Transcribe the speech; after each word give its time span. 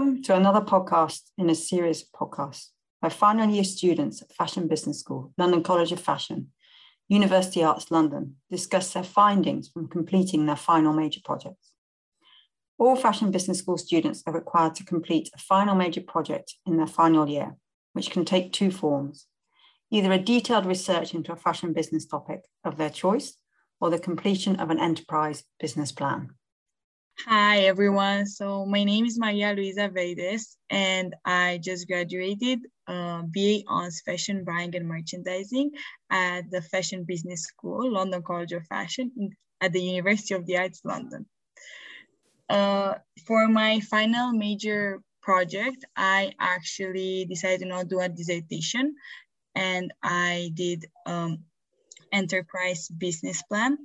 Welcome 0.00 0.22
to 0.22 0.34
another 0.34 0.62
podcast 0.62 1.24
in 1.36 1.50
a 1.50 1.54
series 1.54 2.00
of 2.00 2.08
podcasts 2.12 2.68
by 3.02 3.10
final 3.10 3.50
year 3.50 3.64
students 3.64 4.22
at 4.22 4.32
Fashion 4.32 4.66
Business 4.66 4.98
School, 4.98 5.34
London 5.36 5.62
College 5.62 5.92
of 5.92 6.00
Fashion, 6.00 6.52
University 7.08 7.62
Arts 7.62 7.90
London, 7.90 8.36
discuss 8.50 8.94
their 8.94 9.02
findings 9.02 9.68
from 9.68 9.88
completing 9.88 10.46
their 10.46 10.56
final 10.56 10.94
major 10.94 11.20
projects. 11.22 11.72
All 12.78 12.96
Fashion 12.96 13.30
Business 13.30 13.58
School 13.58 13.76
students 13.76 14.22
are 14.26 14.32
required 14.32 14.74
to 14.76 14.86
complete 14.86 15.28
a 15.34 15.38
final 15.38 15.74
major 15.74 16.00
project 16.00 16.54
in 16.64 16.78
their 16.78 16.86
final 16.86 17.28
year, 17.28 17.58
which 17.92 18.10
can 18.10 18.24
take 18.24 18.54
two 18.54 18.70
forms 18.70 19.26
either 19.90 20.12
a 20.12 20.18
detailed 20.18 20.64
research 20.64 21.12
into 21.12 21.30
a 21.30 21.36
fashion 21.36 21.74
business 21.74 22.06
topic 22.06 22.46
of 22.64 22.78
their 22.78 22.88
choice 22.88 23.36
or 23.82 23.90
the 23.90 23.98
completion 23.98 24.56
of 24.56 24.70
an 24.70 24.80
enterprise 24.80 25.44
business 25.58 25.92
plan. 25.92 26.30
Hi, 27.26 27.60
everyone. 27.60 28.26
So 28.26 28.64
my 28.64 28.82
name 28.82 29.04
is 29.04 29.18
Maria 29.18 29.52
Luisa 29.52 29.88
Verdes, 29.88 30.56
and 30.70 31.14
I 31.24 31.60
just 31.62 31.86
graduated 31.86 32.60
uh, 32.86 33.22
BA 33.22 33.60
on 33.68 33.90
Fashion 34.06 34.42
Buying 34.42 34.74
and 34.74 34.88
Merchandising 34.88 35.72
at 36.10 36.50
the 36.50 36.62
Fashion 36.62 37.04
Business 37.04 37.42
School, 37.42 37.92
London 37.92 38.22
College 38.22 38.52
of 38.52 38.66
Fashion 38.66 39.12
in, 39.18 39.30
at 39.60 39.72
the 39.72 39.82
University 39.82 40.34
of 40.34 40.46
the 40.46 40.56
Arts, 40.56 40.80
London. 40.82 41.26
Uh, 42.48 42.94
for 43.26 43.48
my 43.48 43.80
final 43.80 44.32
major 44.32 45.02
project, 45.20 45.84
I 45.94 46.32
actually 46.40 47.26
decided 47.26 47.60
to 47.60 47.66
not 47.66 47.88
do 47.88 48.00
a 48.00 48.08
dissertation, 48.08 48.94
and 49.54 49.92
I 50.02 50.52
did 50.54 50.86
um, 51.04 51.44
enterprise 52.12 52.88
business 52.88 53.42
plan. 53.42 53.76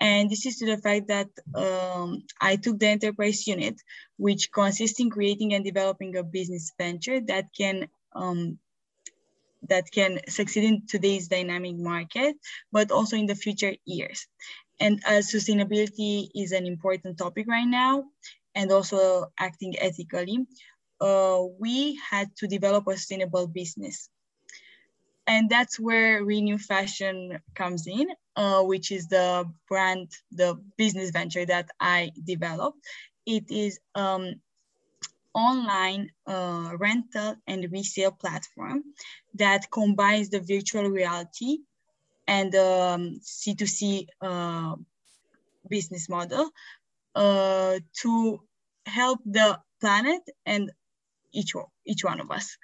And 0.00 0.30
this 0.30 0.46
is 0.46 0.58
to 0.58 0.66
the 0.66 0.78
fact 0.78 1.08
that 1.08 1.28
um, 1.54 2.22
I 2.40 2.56
took 2.56 2.78
the 2.78 2.88
enterprise 2.88 3.46
unit, 3.46 3.80
which 4.16 4.52
consists 4.52 5.00
in 5.00 5.10
creating 5.10 5.54
and 5.54 5.64
developing 5.64 6.16
a 6.16 6.22
business 6.22 6.72
venture 6.78 7.20
that 7.22 7.46
can 7.56 7.88
um, 8.14 8.58
that 9.68 9.90
can 9.90 10.20
succeed 10.28 10.64
in 10.64 10.86
today's 10.86 11.28
dynamic 11.28 11.76
market, 11.76 12.36
but 12.70 12.90
also 12.92 13.16
in 13.16 13.26
the 13.26 13.34
future 13.34 13.74
years. 13.84 14.26
And 14.80 15.02
as 15.04 15.32
sustainability 15.32 16.28
is 16.34 16.52
an 16.52 16.64
important 16.64 17.18
topic 17.18 17.46
right 17.48 17.66
now, 17.66 18.04
and 18.54 18.70
also 18.70 19.26
acting 19.38 19.78
ethically, 19.78 20.46
uh, 21.00 21.42
we 21.58 21.98
had 22.10 22.34
to 22.36 22.46
develop 22.46 22.86
a 22.86 22.96
sustainable 22.96 23.46
business. 23.46 24.08
And 25.26 25.50
that's 25.50 25.78
where 25.78 26.24
Renew 26.24 26.58
Fashion 26.58 27.38
comes 27.54 27.86
in, 27.86 28.08
uh, 28.38 28.62
which 28.62 28.92
is 28.92 29.08
the 29.08 29.44
brand, 29.68 30.08
the 30.30 30.56
business 30.76 31.10
venture 31.10 31.44
that 31.44 31.68
I 31.80 32.12
developed. 32.24 32.78
It 33.26 33.50
is 33.50 33.80
um, 33.96 34.36
online 35.34 36.12
uh, 36.24 36.70
rental 36.78 37.34
and 37.48 37.72
resale 37.72 38.12
platform 38.12 38.84
that 39.34 39.68
combines 39.72 40.28
the 40.30 40.38
virtual 40.38 40.84
reality 40.84 41.58
and 42.28 42.54
um, 42.54 43.20
C2C 43.20 44.06
uh, 44.22 44.76
business 45.68 46.08
model 46.08 46.48
uh, 47.16 47.80
to 48.02 48.40
help 48.86 49.18
the 49.26 49.58
planet 49.80 50.22
and 50.46 50.70
each, 51.32 51.54
each 51.84 52.04
one 52.04 52.20
of 52.20 52.30
us. 52.30 52.56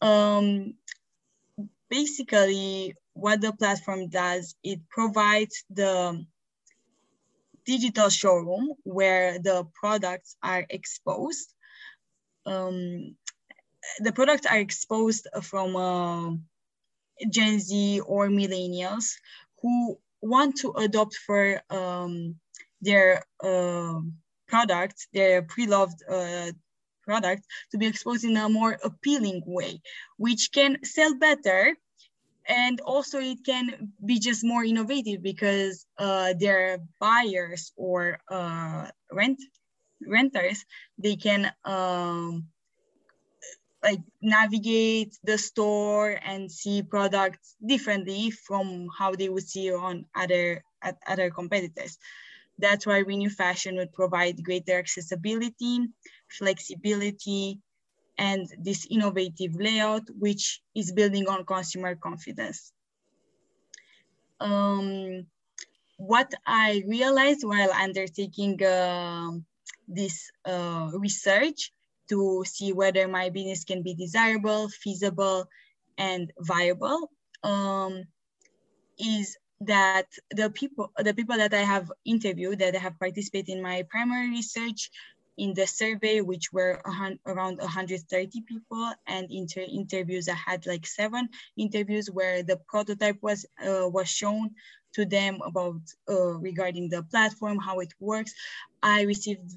Um, 0.00 0.74
basically 1.90 2.94
what 3.18 3.40
the 3.40 3.52
platform 3.52 4.08
does, 4.08 4.54
it 4.62 4.80
provides 4.88 5.64
the 5.70 6.24
digital 7.66 8.08
showroom 8.08 8.74
where 8.84 9.38
the 9.40 9.66
products 9.74 10.36
are 10.42 10.64
exposed. 10.70 11.52
Um, 12.46 13.16
the 14.00 14.12
products 14.12 14.46
are 14.46 14.58
exposed 14.58 15.26
from 15.42 15.74
uh, 15.76 16.30
Gen 17.28 17.58
Z 17.58 18.00
or 18.06 18.28
millennials 18.28 19.06
who 19.62 19.98
want 20.22 20.58
to 20.58 20.72
adopt 20.72 21.16
for 21.26 21.60
um, 21.70 22.36
their 22.80 23.24
uh, 23.42 24.00
products, 24.46 25.08
their 25.12 25.42
pre-loved 25.42 26.02
uh, 26.08 26.52
product 27.02 27.42
to 27.72 27.78
be 27.78 27.86
exposed 27.86 28.24
in 28.24 28.36
a 28.36 28.48
more 28.48 28.78
appealing 28.84 29.42
way, 29.44 29.80
which 30.18 30.50
can 30.52 30.84
sell 30.84 31.18
better. 31.18 31.74
And 32.48 32.80
also 32.80 33.20
it 33.20 33.44
can 33.44 33.92
be 34.04 34.18
just 34.18 34.42
more 34.42 34.64
innovative 34.64 35.22
because 35.22 35.86
uh, 35.98 36.32
their 36.38 36.78
buyers 36.98 37.72
or 37.76 38.18
uh, 38.30 38.88
rent 39.12 39.38
renters, 40.06 40.64
they 40.96 41.16
can 41.16 41.52
um, 41.64 42.48
like 43.82 44.00
navigate 44.20 45.16
the 45.24 45.38
store 45.38 46.18
and 46.24 46.50
see 46.50 46.82
products 46.82 47.54
differently 47.64 48.30
from 48.30 48.88
how 48.96 49.14
they 49.14 49.28
would 49.28 49.46
see 49.46 49.72
on 49.72 50.06
other 50.14 50.64
at 50.82 50.96
other 51.06 51.30
competitors. 51.30 51.98
That's 52.58 52.86
why 52.86 52.98
Renew 52.98 53.30
Fashion 53.30 53.76
would 53.76 53.92
provide 53.92 54.42
greater 54.42 54.78
accessibility, 54.78 55.86
flexibility, 56.28 57.60
and 58.18 58.48
this 58.58 58.86
innovative 58.90 59.54
layout, 59.54 60.02
which 60.18 60.60
is 60.74 60.92
building 60.92 61.28
on 61.28 61.44
consumer 61.44 61.94
confidence. 61.94 62.72
Um, 64.40 65.26
what 65.96 66.32
I 66.46 66.82
realized 66.86 67.44
while 67.44 67.70
undertaking 67.72 68.62
uh, 68.62 69.30
this 69.86 70.30
uh, 70.44 70.90
research 70.94 71.72
to 72.08 72.44
see 72.46 72.72
whether 72.72 73.06
my 73.08 73.30
business 73.30 73.64
can 73.64 73.82
be 73.82 73.94
desirable, 73.94 74.68
feasible, 74.68 75.48
and 75.96 76.32
viable 76.40 77.10
um, 77.42 78.04
is 78.98 79.36
that 79.60 80.06
the 80.30 80.50
people 80.50 80.92
the 80.98 81.14
people 81.14 81.36
that 81.36 81.52
I 81.52 81.62
have 81.62 81.90
interviewed 82.04 82.60
that 82.60 82.76
have 82.76 82.98
participated 82.98 83.56
in 83.56 83.62
my 83.62 83.84
primary 83.90 84.30
research 84.30 84.90
in 85.38 85.54
the 85.54 85.66
survey, 85.66 86.20
which 86.20 86.52
were 86.52 86.80
around 87.26 87.58
130 87.58 88.40
people, 88.42 88.92
and 89.06 89.30
inter 89.30 89.64
interviews 89.66 90.28
I 90.28 90.34
had 90.34 90.66
like 90.66 90.86
seven 90.86 91.28
interviews 91.56 92.10
where 92.10 92.42
the 92.42 92.56
prototype 92.68 93.18
was 93.22 93.46
uh, 93.64 93.88
was 93.88 94.08
shown 94.08 94.50
to 94.94 95.06
them 95.06 95.40
about 95.44 95.80
uh, 96.10 96.34
regarding 96.38 96.88
the 96.88 97.02
platform, 97.04 97.58
how 97.58 97.80
it 97.80 97.92
works. 98.00 98.34
I 98.82 99.02
received 99.02 99.52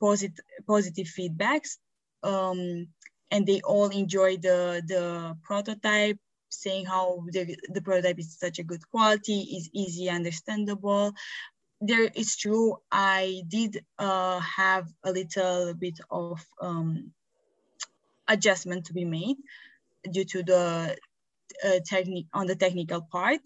positive 0.00 0.44
positive 0.66 1.06
feedbacks, 1.06 1.76
um, 2.22 2.88
and 3.30 3.46
they 3.46 3.60
all 3.60 3.88
enjoyed 3.90 4.42
the 4.42 4.82
the 4.86 5.36
prototype 5.42 6.18
saying 6.50 6.86
how 6.86 7.22
the, 7.30 7.56
the 7.68 7.82
prototype 7.82 8.18
is 8.18 8.38
such 8.38 8.58
a 8.58 8.64
good 8.64 8.82
quality, 8.90 9.40
is 9.40 9.70
easy, 9.72 10.08
understandable. 10.08 11.12
There 11.80 12.10
is 12.14 12.36
true, 12.36 12.78
I 12.90 13.42
did 13.46 13.84
uh, 13.98 14.40
have 14.40 14.88
a 15.04 15.12
little 15.12 15.74
bit 15.74 16.00
of 16.10 16.44
um, 16.60 17.12
adjustment 18.26 18.86
to 18.86 18.92
be 18.92 19.04
made 19.04 19.36
due 20.10 20.24
to 20.24 20.42
the 20.42 20.96
uh, 21.64 21.78
technique 21.88 22.26
on 22.34 22.46
the 22.46 22.56
technical 22.56 23.02
part, 23.02 23.40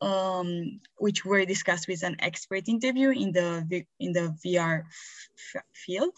um, 0.00 0.80
which 0.96 1.24
were 1.24 1.44
discussed 1.44 1.88
with 1.88 2.02
an 2.02 2.16
expert 2.18 2.68
interview 2.68 3.10
in 3.10 3.32
the 3.32 3.86
in 3.98 4.12
the 4.12 4.36
VR 4.44 4.84
field. 5.72 6.14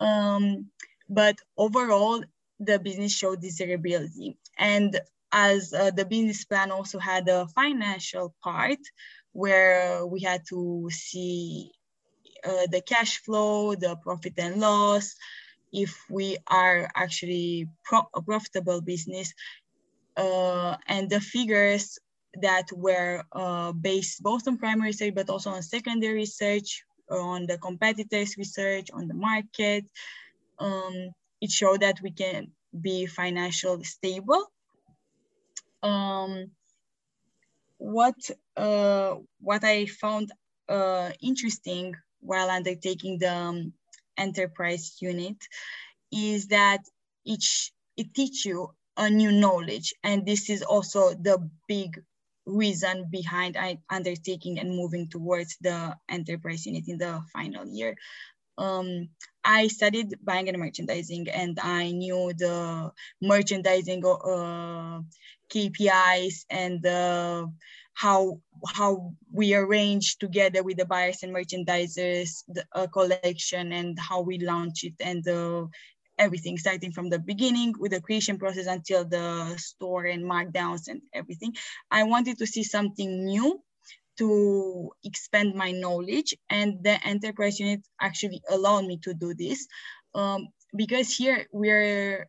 Um, 0.00 0.70
but 1.08 1.36
overall, 1.56 2.24
the 2.60 2.78
business 2.78 3.12
showed 3.12 3.40
desirability. 3.40 4.36
And 4.58 4.98
as 5.32 5.72
uh, 5.72 5.90
the 5.90 6.04
business 6.04 6.44
plan 6.44 6.70
also 6.70 6.98
had 6.98 7.28
a 7.28 7.46
financial 7.48 8.34
part 8.42 8.78
where 9.36 10.06
we 10.06 10.20
had 10.20 10.42
to 10.48 10.88
see 10.90 11.70
uh, 12.42 12.66
the 12.70 12.80
cash 12.80 13.18
flow, 13.18 13.74
the 13.74 13.96
profit 13.96 14.32
and 14.38 14.60
loss, 14.60 15.14
if 15.72 15.92
we 16.08 16.38
are 16.46 16.88
actually 16.96 17.68
pro 17.84 18.00
a 18.14 18.22
profitable 18.22 18.80
business, 18.80 19.34
uh, 20.16 20.76
and 20.86 21.10
the 21.10 21.20
figures 21.20 21.98
that 22.40 22.66
were 22.72 23.22
uh, 23.32 23.72
based 23.72 24.22
both 24.22 24.48
on 24.48 24.56
primary 24.56 24.88
research 24.88 25.14
but 25.14 25.28
also 25.28 25.50
on 25.50 25.62
secondary 25.62 26.14
research, 26.14 26.82
on 27.10 27.46
the 27.46 27.58
competitors 27.58 28.36
research, 28.38 28.88
on 28.92 29.06
the 29.06 29.14
market. 29.14 29.84
Um, 30.58 31.12
it 31.42 31.50
showed 31.50 31.80
that 31.80 32.00
we 32.00 32.12
can 32.12 32.52
be 32.72 33.04
financially 33.04 33.84
stable 33.84 34.50
um, 35.82 36.50
what 37.86 38.18
uh, 38.56 39.14
what 39.40 39.62
I 39.64 39.86
found 39.86 40.32
uh, 40.68 41.10
interesting 41.22 41.94
while 42.20 42.50
undertaking 42.50 43.18
the 43.18 43.32
um, 43.32 43.72
enterprise 44.18 44.96
unit 45.00 45.36
is 46.12 46.48
that 46.48 46.82
each 47.24 47.72
it 47.96 48.12
teach 48.14 48.44
you 48.44 48.70
a 48.96 49.10
new 49.10 49.30
knowledge, 49.32 49.94
and 50.02 50.26
this 50.26 50.50
is 50.50 50.62
also 50.62 51.14
the 51.14 51.48
big 51.68 52.02
reason 52.46 53.06
behind 53.10 53.56
I 53.56 53.78
undertaking 53.90 54.58
and 54.58 54.70
moving 54.70 55.08
towards 55.08 55.56
the 55.60 55.96
enterprise 56.08 56.66
unit 56.66 56.84
in 56.88 56.98
the 56.98 57.22
final 57.32 57.66
year. 57.68 57.96
um, 58.58 59.08
I 59.44 59.68
studied 59.68 60.18
buying 60.24 60.48
and 60.48 60.58
merchandising, 60.58 61.28
and 61.28 61.58
I 61.60 61.92
knew 61.92 62.32
the 62.36 62.90
merchandising 63.22 64.04
uh, 64.04 65.00
KPIs 65.52 66.44
and 66.50 66.84
uh, 66.86 67.46
how 67.94 68.40
how 68.74 69.12
we 69.32 69.54
arrange 69.54 70.18
together 70.18 70.62
with 70.62 70.76
the 70.76 70.84
buyers 70.84 71.22
and 71.22 71.34
merchandisers 71.34 72.44
the 72.48 72.64
uh, 72.72 72.86
collection 72.88 73.72
and 73.72 73.98
how 73.98 74.20
we 74.20 74.38
launch 74.38 74.84
it 74.84 74.94
and 75.00 75.26
uh, 75.28 75.66
everything 76.18 76.58
starting 76.58 76.92
from 76.92 77.10
the 77.10 77.18
beginning 77.18 77.74
with 77.78 77.92
the 77.92 78.00
creation 78.00 78.38
process 78.38 78.66
until 78.66 79.04
the 79.04 79.54
store 79.56 80.04
and 80.04 80.24
markdowns 80.24 80.88
and 80.88 81.00
everything. 81.12 81.54
I 81.90 82.04
wanted 82.04 82.38
to 82.38 82.46
see 82.46 82.62
something 82.62 83.24
new 83.24 83.62
to 84.18 84.90
expand 85.04 85.54
my 85.54 85.72
knowledge 85.72 86.34
and 86.48 86.82
the 86.82 86.98
enterprise 87.06 87.60
unit 87.60 87.82
actually 88.00 88.42
allowed 88.48 88.86
me 88.86 88.98
to 88.98 89.12
do 89.12 89.34
this 89.34 89.66
um, 90.14 90.48
because 90.74 91.14
here 91.14 91.46
we're 91.52 92.26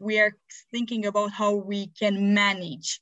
we 0.00 0.18
are 0.18 0.34
thinking 0.72 1.06
about 1.06 1.30
how 1.30 1.54
we 1.54 1.88
can 1.88 2.34
manage 2.34 3.00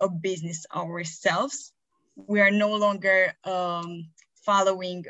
a 0.00 0.08
business 0.08 0.66
ourselves. 0.74 1.72
We 2.16 2.40
are 2.40 2.50
no 2.50 2.74
longer 2.74 3.34
um, 3.44 4.08
following 4.44 5.04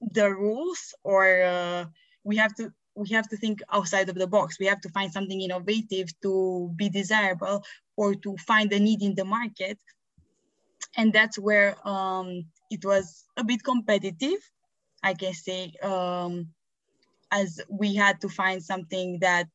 the 0.00 0.34
rules 0.34 0.94
or 1.04 1.42
uh, 1.42 1.84
we 2.24 2.36
have 2.36 2.54
to 2.56 2.72
we 2.94 3.08
have 3.10 3.28
to 3.28 3.36
think 3.36 3.62
outside 3.72 4.08
of 4.10 4.16
the 4.16 4.26
box. 4.26 4.58
We 4.58 4.66
have 4.66 4.80
to 4.82 4.90
find 4.90 5.10
something 5.10 5.40
innovative 5.40 6.08
to 6.20 6.70
be 6.76 6.90
desirable 6.90 7.64
or 7.96 8.14
to 8.16 8.36
find 8.36 8.70
a 8.72 8.78
need 8.78 9.02
in 9.02 9.14
the 9.14 9.24
market. 9.24 9.78
And 10.98 11.10
that's 11.10 11.38
where 11.38 11.76
um, 11.88 12.44
it 12.70 12.84
was 12.84 13.24
a 13.38 13.44
bit 13.44 13.64
competitive, 13.64 14.40
I 15.02 15.14
can 15.14 15.32
say, 15.32 15.72
um, 15.82 16.48
as 17.30 17.62
we 17.70 17.94
had 17.94 18.20
to 18.20 18.28
find 18.28 18.62
something 18.62 19.18
that 19.20 19.48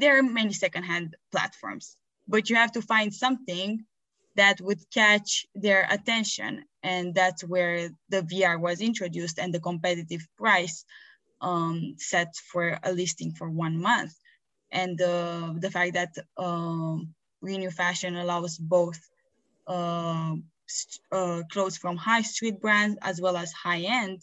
there 0.00 0.18
are 0.18 0.22
many 0.22 0.52
secondhand 0.52 1.16
platforms, 1.30 1.96
but 2.26 2.50
you 2.50 2.56
have 2.56 2.72
to 2.72 2.82
find 2.82 3.12
something 3.14 3.84
that 4.36 4.60
would 4.60 4.80
catch 4.92 5.46
their 5.54 5.86
attention. 5.90 6.64
And 6.82 7.14
that's 7.14 7.42
where 7.44 7.90
the 8.08 8.22
VR 8.22 8.58
was 8.58 8.80
introduced 8.80 9.38
and 9.38 9.52
the 9.52 9.60
competitive 9.60 10.26
price 10.38 10.84
um, 11.40 11.96
set 11.98 12.34
for 12.50 12.78
a 12.82 12.92
listing 12.92 13.32
for 13.32 13.50
one 13.50 13.78
month. 13.78 14.14
And 14.72 15.00
uh, 15.00 15.54
the 15.58 15.70
fact 15.70 15.94
that 15.94 16.14
um, 16.36 17.14
Renew 17.42 17.70
Fashion 17.70 18.16
allows 18.16 18.56
both 18.56 18.98
uh, 19.66 20.34
uh, 21.12 21.42
clothes 21.50 21.76
from 21.76 21.96
high 21.96 22.22
street 22.22 22.60
brands 22.60 22.96
as 23.02 23.20
well 23.20 23.36
as 23.36 23.52
high 23.52 23.80
end 23.80 24.22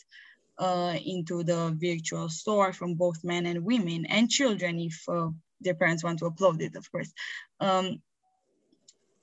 uh, 0.58 0.96
into 1.06 1.44
the 1.44 1.76
virtual 1.80 2.30
store 2.30 2.74
from 2.74 2.96
both 2.96 3.24
men 3.24 3.46
and 3.46 3.64
women 3.64 4.06
and 4.06 4.30
children 4.30 4.80
if 4.80 4.98
uh, 5.10 5.30
their 5.62 5.76
parents 5.76 6.04
want 6.04 6.20
to 6.20 6.30
upload 6.30 6.62
it, 6.62 6.76
of 6.76 6.92
course. 6.92 7.12
Um, 7.60 8.02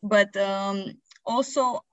but 0.03 0.37
um, 0.37 0.99
also 1.25 1.85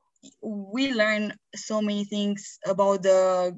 we 0.42 0.94
learn 0.94 1.34
so 1.56 1.82
many 1.82 2.06
things 2.06 2.60
about 2.66 3.04
the 3.04 3.58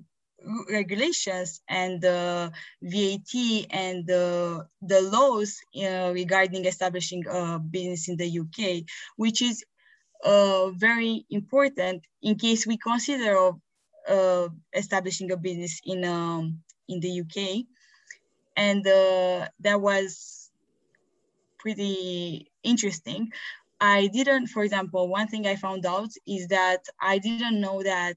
regulations 0.70 1.62
and 1.70 2.02
the 2.02 2.52
VAT 2.82 3.66
and 3.72 4.06
the, 4.06 4.68
the 4.82 5.02
laws 5.02 5.60
uh, 5.82 6.12
regarding 6.14 6.66
establishing 6.66 7.24
a 7.30 7.60
business 7.60 8.10
in 8.10 8.18
the 8.18 8.40
UK, 8.40 8.84
which 9.16 9.42
is 9.42 9.64
uh, 10.24 10.70
very 10.72 11.26
important 11.30 12.04
in 12.22 12.36
case 12.36 12.66
we 12.66 12.78
consider 12.78 13.52
uh, 14.08 14.48
establishing 14.74 15.32
a 15.32 15.38
business 15.38 15.80
in 15.86 16.04
um, 16.04 16.60
in 16.88 17.00
the 17.00 17.22
UK, 17.22 17.66
and 18.58 18.86
uh, 18.86 19.48
that 19.62 19.80
was 19.80 20.43
pretty 21.63 22.51
interesting. 22.63 23.31
I 23.80 24.07
didn't, 24.07 24.48
for 24.48 24.63
example, 24.63 25.07
one 25.07 25.27
thing 25.27 25.48
I 25.48 25.56
found 25.56 25.86
out 25.86 26.12
is 26.27 26.48
that 26.50 26.81
I 27.01 27.18
didn't 27.18 27.60
know 27.60 27.81
that 27.83 28.15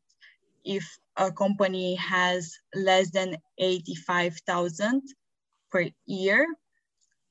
if 0.64 0.84
a 1.16 1.31
company 1.32 1.94
has 1.94 2.52
less 2.75 3.10
than 3.10 3.37
85,000 3.58 5.02
per 5.70 5.87
year, 6.06 6.44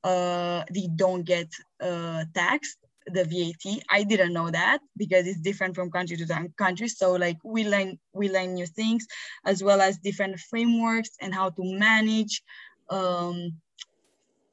uh, 0.03 0.63
they 0.73 0.87
don't 0.95 1.23
get 1.23 1.49
uh, 1.81 2.23
taxed 2.33 2.77
the 3.07 3.23
VAT. 3.23 3.83
I 3.89 4.03
didn't 4.03 4.33
know 4.33 4.49
that 4.49 4.79
because 4.97 5.27
it's 5.27 5.41
different 5.41 5.75
from 5.75 5.91
country 5.91 6.17
to 6.17 6.49
country. 6.57 6.87
So 6.87 7.13
like 7.13 7.37
we 7.43 7.67
learn 7.67 7.99
we 8.13 8.29
learn 8.29 8.55
new 8.55 8.65
things 8.65 9.05
as 9.45 9.63
well 9.63 9.81
as 9.81 9.97
different 9.97 10.39
frameworks 10.39 11.11
and 11.21 11.33
how 11.33 11.49
to 11.49 11.63
manage 11.63 12.41
um, 12.89 13.51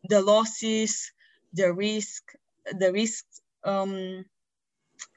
the 0.08 0.20
losses, 0.20 1.12
the 1.52 1.72
risk, 1.72 2.22
the 2.78 2.92
risks, 2.92 3.40
um, 3.64 4.24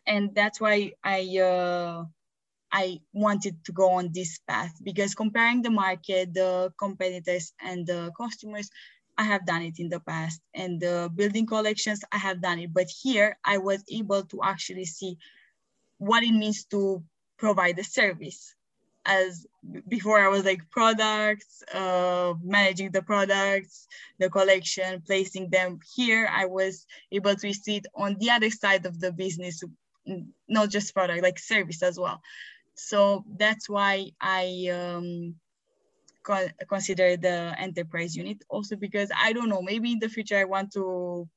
and 0.07 0.33
that's 0.35 0.59
why 0.59 0.93
I 1.03 1.39
uh, 1.39 2.05
I 2.71 2.99
wanted 3.13 3.63
to 3.65 3.71
go 3.71 3.91
on 3.91 4.11
this 4.13 4.39
path 4.47 4.73
because 4.83 5.15
comparing 5.15 5.61
the 5.61 5.71
market, 5.71 6.33
the 6.33 6.73
competitors, 6.77 7.53
and 7.61 7.87
the 7.87 8.11
customers 8.17 8.69
I 9.17 9.23
have 9.23 9.45
done 9.45 9.61
it 9.61 9.79
in 9.79 9.89
the 9.89 9.99
past 10.01 10.41
and 10.53 10.79
the 10.79 11.09
building 11.13 11.45
collections, 11.45 12.03
I 12.11 12.17
have 12.17 12.41
done 12.41 12.59
it. 12.59 12.73
But 12.73 12.87
here 12.89 13.37
I 13.45 13.59
was 13.59 13.83
able 13.89 14.23
to 14.25 14.41
actually 14.43 14.85
see 14.85 15.17
what 15.97 16.23
it 16.23 16.33
means 16.33 16.65
to 16.65 17.03
provide 17.37 17.79
a 17.79 17.83
service. 17.83 18.53
As 19.05 19.45
before 19.87 20.19
I 20.19 20.29
was 20.29 20.45
like 20.45 20.69
products, 20.71 21.63
uh, 21.73 22.33
managing 22.43 22.91
the 22.91 23.01
products, 23.01 23.87
the 24.19 24.29
collection, 24.29 25.03
placing 25.05 25.49
them 25.49 25.79
here. 25.95 26.27
I 26.31 26.45
was 26.45 26.85
able 27.11 27.35
to 27.35 27.53
see 27.53 27.77
it 27.77 27.87
on 27.95 28.17
the 28.19 28.31
other 28.31 28.49
side 28.49 28.85
of 28.85 28.99
the 28.99 29.11
business, 29.11 29.63
not 30.47 30.69
just 30.69 30.93
product, 30.93 31.23
like 31.23 31.39
service 31.39 31.83
as 31.83 31.99
well. 31.99 32.21
So 32.75 33.23
that's 33.37 33.69
why 33.69 34.11
I 34.19 34.69
um, 34.73 35.35
consider 36.67 37.17
the 37.17 37.55
enterprise 37.57 38.15
unit 38.15 38.37
also 38.49 38.75
because 38.75 39.09
I 39.15 39.33
don't 39.33 39.49
know, 39.49 39.61
maybe 39.61 39.91
in 39.91 39.99
the 39.99 40.09
future 40.09 40.37
I 40.37 40.45
want 40.45 40.73
to 40.73 41.27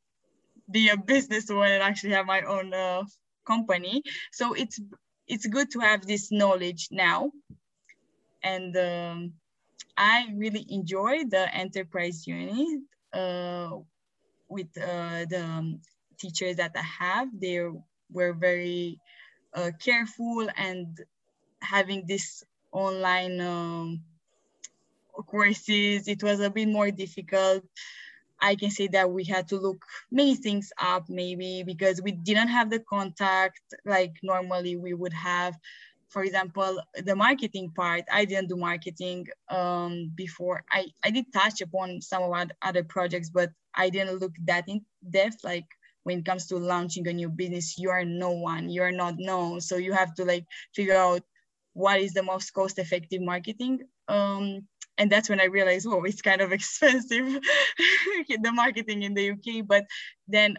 be 0.71 0.89
a 0.89 0.97
business 0.97 1.47
businesswoman 1.51 1.75
and 1.75 1.83
actually 1.83 2.13
have 2.13 2.27
my 2.27 2.43
own 2.43 2.75
uh, 2.75 3.05
company. 3.47 4.03
So 4.33 4.55
it's 4.55 4.81
it's 5.29 5.47
good 5.47 5.71
to 5.73 5.81
have 5.81 6.07
this 6.07 6.33
knowledge 6.33 6.89
now. 6.91 7.31
And 8.43 8.77
um, 8.77 9.33
I 9.97 10.29
really 10.35 10.65
enjoy 10.69 11.25
the 11.25 11.55
enterprise 11.55 12.27
unit 12.27 12.81
uh, 13.13 13.71
with 14.49 14.69
uh, 14.77 15.27
the 15.29 15.43
um, 15.45 15.81
teachers 16.19 16.57
that 16.57 16.73
I 16.77 16.83
have. 16.83 17.29
They 17.39 17.61
were 18.11 18.33
very 18.33 18.99
uh, 19.55 19.71
careful 19.79 20.49
and 20.57 20.99
having 21.61 22.07
this 22.07 22.45
online 22.73 23.41
um, 23.41 24.01
courses, 25.27 26.09
it 26.09 26.23
was 26.23 26.41
a 26.41 26.51
bit 26.51 26.69
more 26.69 26.91
difficult. 26.91 27.65
I 28.41 28.55
can 28.55 28.71
say 28.71 28.89
that 28.89 29.11
we 29.11 29.25
had 29.25 29.49
to 29.49 29.57
look 29.57 29.85
many 30.11 30.37
things 30.37 30.73
up 30.81 31.09
maybe 31.09 31.63
because 31.65 32.01
we 32.03 32.13
didn't 32.13 32.49
have 32.49 32.71
the 32.71 32.81
contact 32.81 33.61
like 33.85 34.15
normally 34.23 34.77
we 34.77 34.95
would 34.95 35.13
have. 35.13 35.57
For 36.09 36.23
example, 36.25 36.81
the 37.05 37.15
marketing 37.15 37.71
part, 37.77 38.05
I 38.11 38.25
didn't 38.25 38.49
do 38.49 38.57
marketing 38.57 39.27
um, 39.51 40.11
before. 40.15 40.65
I, 40.73 40.87
I 41.05 41.11
did 41.11 41.27
touch 41.35 41.61
upon 41.61 42.01
some 42.01 42.23
of 42.23 42.31
our 42.33 42.47
other 42.63 42.83
projects, 42.83 43.29
but 43.29 43.51
I 43.75 43.91
didn't 43.91 44.19
look 44.19 44.33
that 44.45 44.69
in 44.69 44.87
depth. 45.11 45.45
Like 45.45 45.67
when 46.05 46.21
it 46.21 46.25
comes 46.25 46.47
to 46.47 46.57
launching 46.57 47.07
a 47.09 47.13
new 47.13 47.29
business, 47.29 47.79
you 47.79 47.91
are 47.91 48.07
no 48.07 48.31
one, 48.31 48.71
you're 48.71 48.93
not 48.93 49.17
known. 49.19 49.61
So 49.61 49.77
you 49.77 49.93
have 49.93 50.15
to 50.15 50.25
like 50.25 50.47
figure 50.75 50.97
out 50.97 51.23
what 51.75 52.01
is 52.01 52.15
the 52.15 52.23
most 52.23 52.53
cost 52.53 52.79
effective 52.79 53.21
marketing 53.21 53.81
um, 54.09 54.67
and 54.99 55.11
that's 55.11 55.29
when 55.29 55.41
I 55.41 55.45
realized, 55.45 55.87
oh, 55.87 56.03
it's 56.05 56.23
kind 56.23 56.41
of 56.41 56.53
expensive, 56.59 57.27
the 58.29 58.53
marketing 58.53 59.05
in 59.05 59.15
the 59.15 59.31
UK. 59.31 59.67
But 59.67 59.87
then 60.27 60.59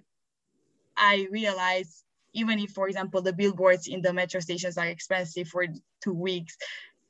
I 0.98 1.27
realized, 1.29 2.03
even 2.34 2.60
if, 2.60 2.72
for 2.72 2.88
example, 2.88 3.22
the 3.22 3.34
billboards 3.34 3.88
in 3.88 4.01
the 4.01 4.13
metro 4.13 4.39
stations 4.39 4.77
are 4.77 4.86
expensive 4.86 5.48
for 5.50 5.65
two 6.03 6.13
weeks, 6.13 6.58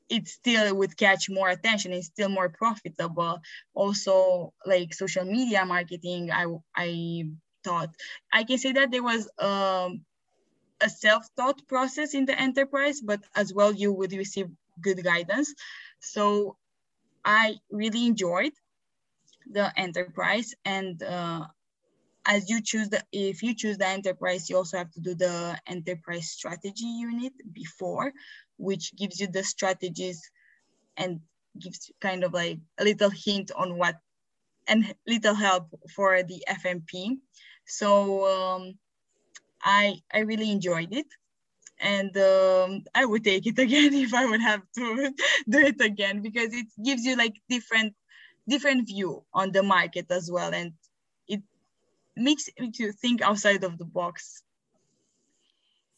it 0.08 0.26
still 0.26 0.74
would 0.74 0.96
catch 0.96 1.30
more 1.30 1.48
attention. 1.48 1.92
It's 1.92 2.08
still 2.08 2.28
more 2.28 2.48
profitable. 2.48 3.40
Also, 3.74 4.52
like 4.66 4.92
social 4.92 5.24
media 5.24 5.64
marketing, 5.64 6.30
I 6.32 6.46
I 6.74 7.30
thought 7.62 7.94
I 8.32 8.42
can 8.44 8.58
say 8.58 8.72
that 8.72 8.90
there 8.90 9.04
was 9.04 9.28
um, 9.38 10.04
a 10.80 10.88
self-taught 10.88 11.68
process 11.68 12.14
in 12.14 12.24
the 12.24 12.38
enterprise, 12.38 13.00
but 13.00 13.20
as 13.36 13.54
well 13.54 13.72
you 13.72 13.92
would 13.92 14.12
receive 14.12 14.48
good 14.80 15.04
guidance. 15.04 15.54
So 16.00 16.56
I 17.24 17.56
really 17.70 18.06
enjoyed 18.06 18.52
the 19.50 19.72
enterprise 19.78 20.54
and 20.64 21.02
uh, 21.02 21.46
as 22.26 22.48
you 22.50 22.60
choose 22.62 22.88
the 22.88 23.02
if 23.12 23.42
you 23.42 23.54
choose 23.54 23.78
the 23.78 23.86
enterprise 23.86 24.48
you 24.48 24.56
also 24.56 24.78
have 24.78 24.90
to 24.92 25.00
do 25.00 25.14
the 25.14 25.58
enterprise 25.66 26.30
strategy 26.30 26.86
unit 26.86 27.32
before 27.52 28.12
which 28.58 28.94
gives 28.96 29.18
you 29.20 29.26
the 29.26 29.42
strategies 29.42 30.30
and 30.96 31.20
gives 31.58 31.90
kind 32.00 32.22
of 32.22 32.32
like 32.32 32.58
a 32.78 32.84
little 32.84 33.10
hint 33.10 33.50
on 33.56 33.76
what 33.76 33.96
and 34.68 34.94
little 35.06 35.34
help 35.34 35.66
for 35.94 36.22
the 36.22 36.42
FMP. 36.48 37.18
So 37.66 38.26
um, 38.26 38.78
I 39.62 40.00
I 40.12 40.20
really 40.20 40.50
enjoyed 40.50 40.94
it, 40.94 41.06
and 41.80 42.16
um, 42.16 42.84
I 42.94 43.04
would 43.04 43.24
take 43.24 43.46
it 43.46 43.58
again 43.66 43.94
if 43.94 44.14
I 44.14 44.26
would 44.26 44.40
have 44.40 44.62
to 44.76 45.12
do 45.48 45.58
it 45.58 45.80
again 45.80 46.22
because 46.22 46.52
it 46.52 46.66
gives 46.82 47.04
you 47.04 47.16
like 47.16 47.34
different 47.48 47.94
different 48.48 48.86
view 48.86 49.22
on 49.32 49.52
the 49.52 49.62
market 49.62 50.06
as 50.10 50.30
well, 50.30 50.52
and 50.54 50.72
it 51.28 51.42
makes 52.16 52.48
you 52.58 52.92
think 52.92 53.22
outside 53.22 53.64
of 53.64 53.78
the 53.78 53.84
box. 53.84 54.42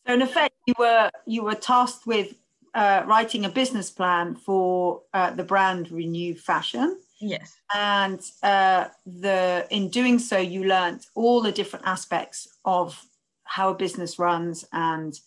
So 0.06 0.14
in 0.14 0.22
effect, 0.22 0.54
you 0.66 0.74
were 0.78 1.10
you 1.26 1.42
were 1.42 1.54
tasked 1.54 2.06
with 2.06 2.34
uh, 2.74 3.02
writing 3.06 3.44
a 3.44 3.48
business 3.48 3.90
plan 3.90 4.34
for 4.34 5.02
uh, 5.12 5.30
the 5.30 5.44
brand 5.44 5.90
Renew 5.90 6.34
Fashion. 6.34 6.98
Yes. 7.20 7.54
And 7.72 8.20
uh, 8.42 8.88
the 9.06 9.66
in 9.70 9.88
doing 9.88 10.18
so, 10.18 10.38
you 10.38 10.64
learned 10.64 11.06
all 11.14 11.40
the 11.40 11.52
different 11.52 11.86
aspects 11.86 12.48
of 12.64 13.04
how 13.44 13.70
a 13.70 13.74
business 13.74 14.18
runs 14.18 14.64
and 14.72 15.18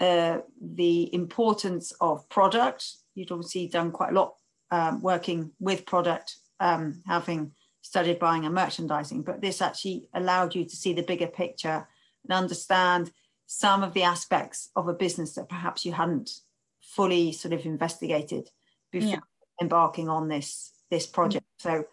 uh, 0.00 0.38
the 0.60 1.14
importance 1.14 1.92
of 2.00 2.28
product. 2.28 2.92
You'd 3.14 3.32
obviously 3.32 3.68
done 3.68 3.90
quite 3.92 4.10
a 4.10 4.14
lot 4.14 4.34
um, 4.70 5.00
working 5.00 5.52
with 5.60 5.86
product, 5.86 6.36
um, 6.60 7.02
having 7.06 7.52
studied 7.82 8.18
buying 8.18 8.44
and 8.44 8.54
merchandising, 8.54 9.22
but 9.22 9.40
this 9.40 9.62
actually 9.62 10.08
allowed 10.12 10.54
you 10.54 10.64
to 10.64 10.76
see 10.76 10.92
the 10.92 11.02
bigger 11.02 11.28
picture 11.28 11.86
and 12.24 12.32
understand 12.32 13.12
some 13.46 13.82
of 13.82 13.94
the 13.94 14.02
aspects 14.02 14.70
of 14.74 14.88
a 14.88 14.92
business 14.92 15.34
that 15.34 15.48
perhaps 15.48 15.86
you 15.86 15.92
hadn't 15.92 16.40
fully 16.80 17.32
sort 17.32 17.54
of 17.54 17.64
investigated 17.64 18.50
before 18.90 19.10
yeah. 19.10 19.18
embarking 19.60 20.08
on 20.08 20.28
this 20.28 20.72
this 20.90 21.06
project. 21.06 21.46
So, 21.58 21.84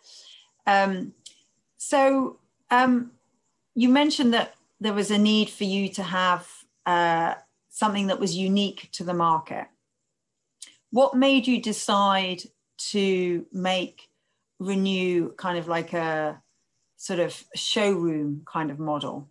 um, 0.68 1.14
so 1.78 2.40
um, 2.70 3.12
you 3.76 3.90
mentioned 3.90 4.34
that 4.34 4.56
there 4.80 4.94
was 4.94 5.12
a 5.12 5.18
need 5.18 5.50
for 5.50 5.64
you 5.64 5.90
to 5.90 6.04
have 6.04 6.48
uh, 6.86 7.36
something 7.74 8.08
that 8.08 8.20
was 8.20 8.38
unique 8.38 8.88
to 8.94 9.04
the 9.04 9.16
market. 9.16 9.66
What 10.92 11.16
made 11.16 11.48
you 11.48 11.60
decide 11.60 12.44
to 12.92 13.46
make 13.52 14.10
Renew 14.60 15.34
kind 15.34 15.58
of 15.58 15.68
like 15.68 15.92
a 15.94 16.42
sort 16.98 17.20
of 17.20 17.44
showroom 17.56 18.44
kind 18.46 18.70
of 18.70 18.80
model? 18.80 19.28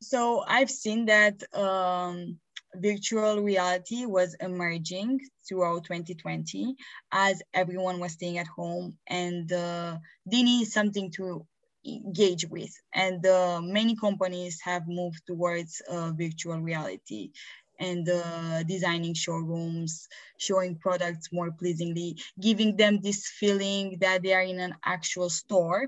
So 0.00 0.42
I've 0.48 0.70
seen 0.70 1.06
that 1.06 1.42
um, 1.54 2.38
virtual 2.74 3.42
reality 3.42 4.06
was 4.06 4.34
emerging 4.40 5.20
throughout 5.46 5.84
2020 5.84 6.74
as 7.12 7.42
everyone 7.52 8.00
was 8.00 8.12
staying 8.12 8.38
at 8.38 8.46
home 8.46 8.96
and 9.06 9.52
uh, 9.52 9.98
they 10.24 10.42
need 10.42 10.66
something 10.66 11.10
to 11.12 11.46
engage 11.84 12.46
with. 12.46 12.70
And 12.94 13.24
uh, 13.26 13.60
many 13.62 13.96
companies 13.96 14.60
have 14.62 14.86
moved 14.86 15.22
towards 15.26 15.80
uh, 15.88 16.12
virtual 16.12 16.60
reality 16.60 17.30
and 17.78 18.08
uh, 18.08 18.62
designing 18.64 19.14
showrooms, 19.14 20.08
showing 20.38 20.76
products 20.76 21.28
more 21.32 21.50
pleasingly, 21.50 22.18
giving 22.38 22.76
them 22.76 23.00
this 23.00 23.26
feeling 23.26 23.98
that 24.00 24.22
they 24.22 24.34
are 24.34 24.42
in 24.42 24.60
an 24.60 24.74
actual 24.84 25.30
store. 25.30 25.86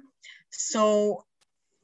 So 0.50 1.24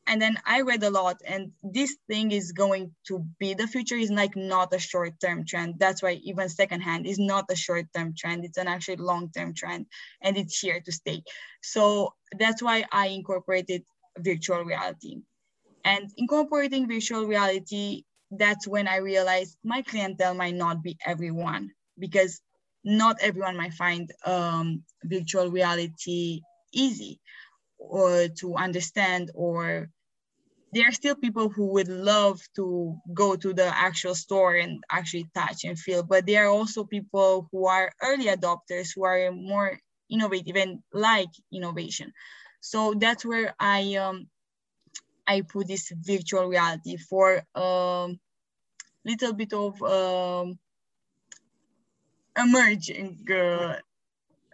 and 0.08 0.20
then 0.20 0.36
i 0.46 0.62
read 0.62 0.82
a 0.82 0.90
lot 0.90 1.20
and 1.26 1.52
this 1.62 1.96
thing 2.08 2.32
is 2.32 2.52
going 2.52 2.90
to 3.06 3.24
be 3.38 3.54
the 3.54 3.66
future 3.66 3.94
is 3.94 4.10
like 4.10 4.34
not 4.34 4.72
a 4.72 4.78
short-term 4.78 5.44
trend 5.44 5.74
that's 5.78 6.02
why 6.02 6.12
even 6.24 6.48
secondhand 6.48 7.06
is 7.06 7.18
not 7.18 7.44
a 7.50 7.56
short-term 7.56 8.14
trend 8.16 8.44
it's 8.44 8.58
an 8.58 8.66
actually 8.66 8.96
long-term 8.96 9.54
trend 9.54 9.86
and 10.22 10.36
it's 10.36 10.58
here 10.58 10.80
to 10.80 10.90
stay 10.90 11.22
so 11.62 12.14
that's 12.38 12.62
why 12.62 12.84
i 12.90 13.08
incorporated 13.08 13.82
virtual 14.18 14.62
reality 14.64 15.18
and 15.84 16.10
incorporating 16.16 16.88
virtual 16.88 17.26
reality 17.26 18.02
that's 18.32 18.66
when 18.66 18.86
i 18.88 18.96
realized 18.96 19.56
my 19.64 19.82
clientele 19.82 20.34
might 20.34 20.54
not 20.54 20.82
be 20.82 20.96
everyone 21.06 21.70
because 21.98 22.40
not 22.84 23.16
everyone 23.20 23.56
might 23.56 23.74
find 23.74 24.12
um, 24.24 24.82
virtual 25.04 25.50
reality 25.50 26.40
easy 26.72 27.20
or 27.78 28.28
to 28.28 28.54
understand 28.56 29.30
or 29.34 29.88
there 30.72 30.86
are 30.88 30.92
still 30.92 31.14
people 31.14 31.48
who 31.48 31.66
would 31.66 31.88
love 31.88 32.40
to 32.56 32.96
go 33.14 33.36
to 33.36 33.54
the 33.54 33.66
actual 33.66 34.14
store 34.14 34.54
and 34.54 34.82
actually 34.90 35.26
touch 35.34 35.64
and 35.64 35.78
feel, 35.78 36.02
but 36.02 36.26
there 36.26 36.44
are 36.44 36.50
also 36.50 36.84
people 36.84 37.48
who 37.50 37.66
are 37.66 37.90
early 38.02 38.26
adopters 38.26 38.90
who 38.94 39.04
are 39.04 39.32
more 39.32 39.78
innovative 40.10 40.56
and 40.56 40.80
like 40.92 41.30
innovation. 41.52 42.12
So 42.60 42.94
that's 42.94 43.24
where 43.24 43.54
I 43.58 43.94
um, 43.94 44.28
I 45.26 45.42
put 45.42 45.68
this 45.68 45.92
virtual 45.94 46.46
reality 46.46 46.96
for 46.96 47.42
a 47.54 47.60
um, 47.60 48.20
little 49.04 49.32
bit 49.32 49.52
of 49.52 49.80
um, 49.82 50.58
emerging 52.36 53.26
uh, 53.30 53.76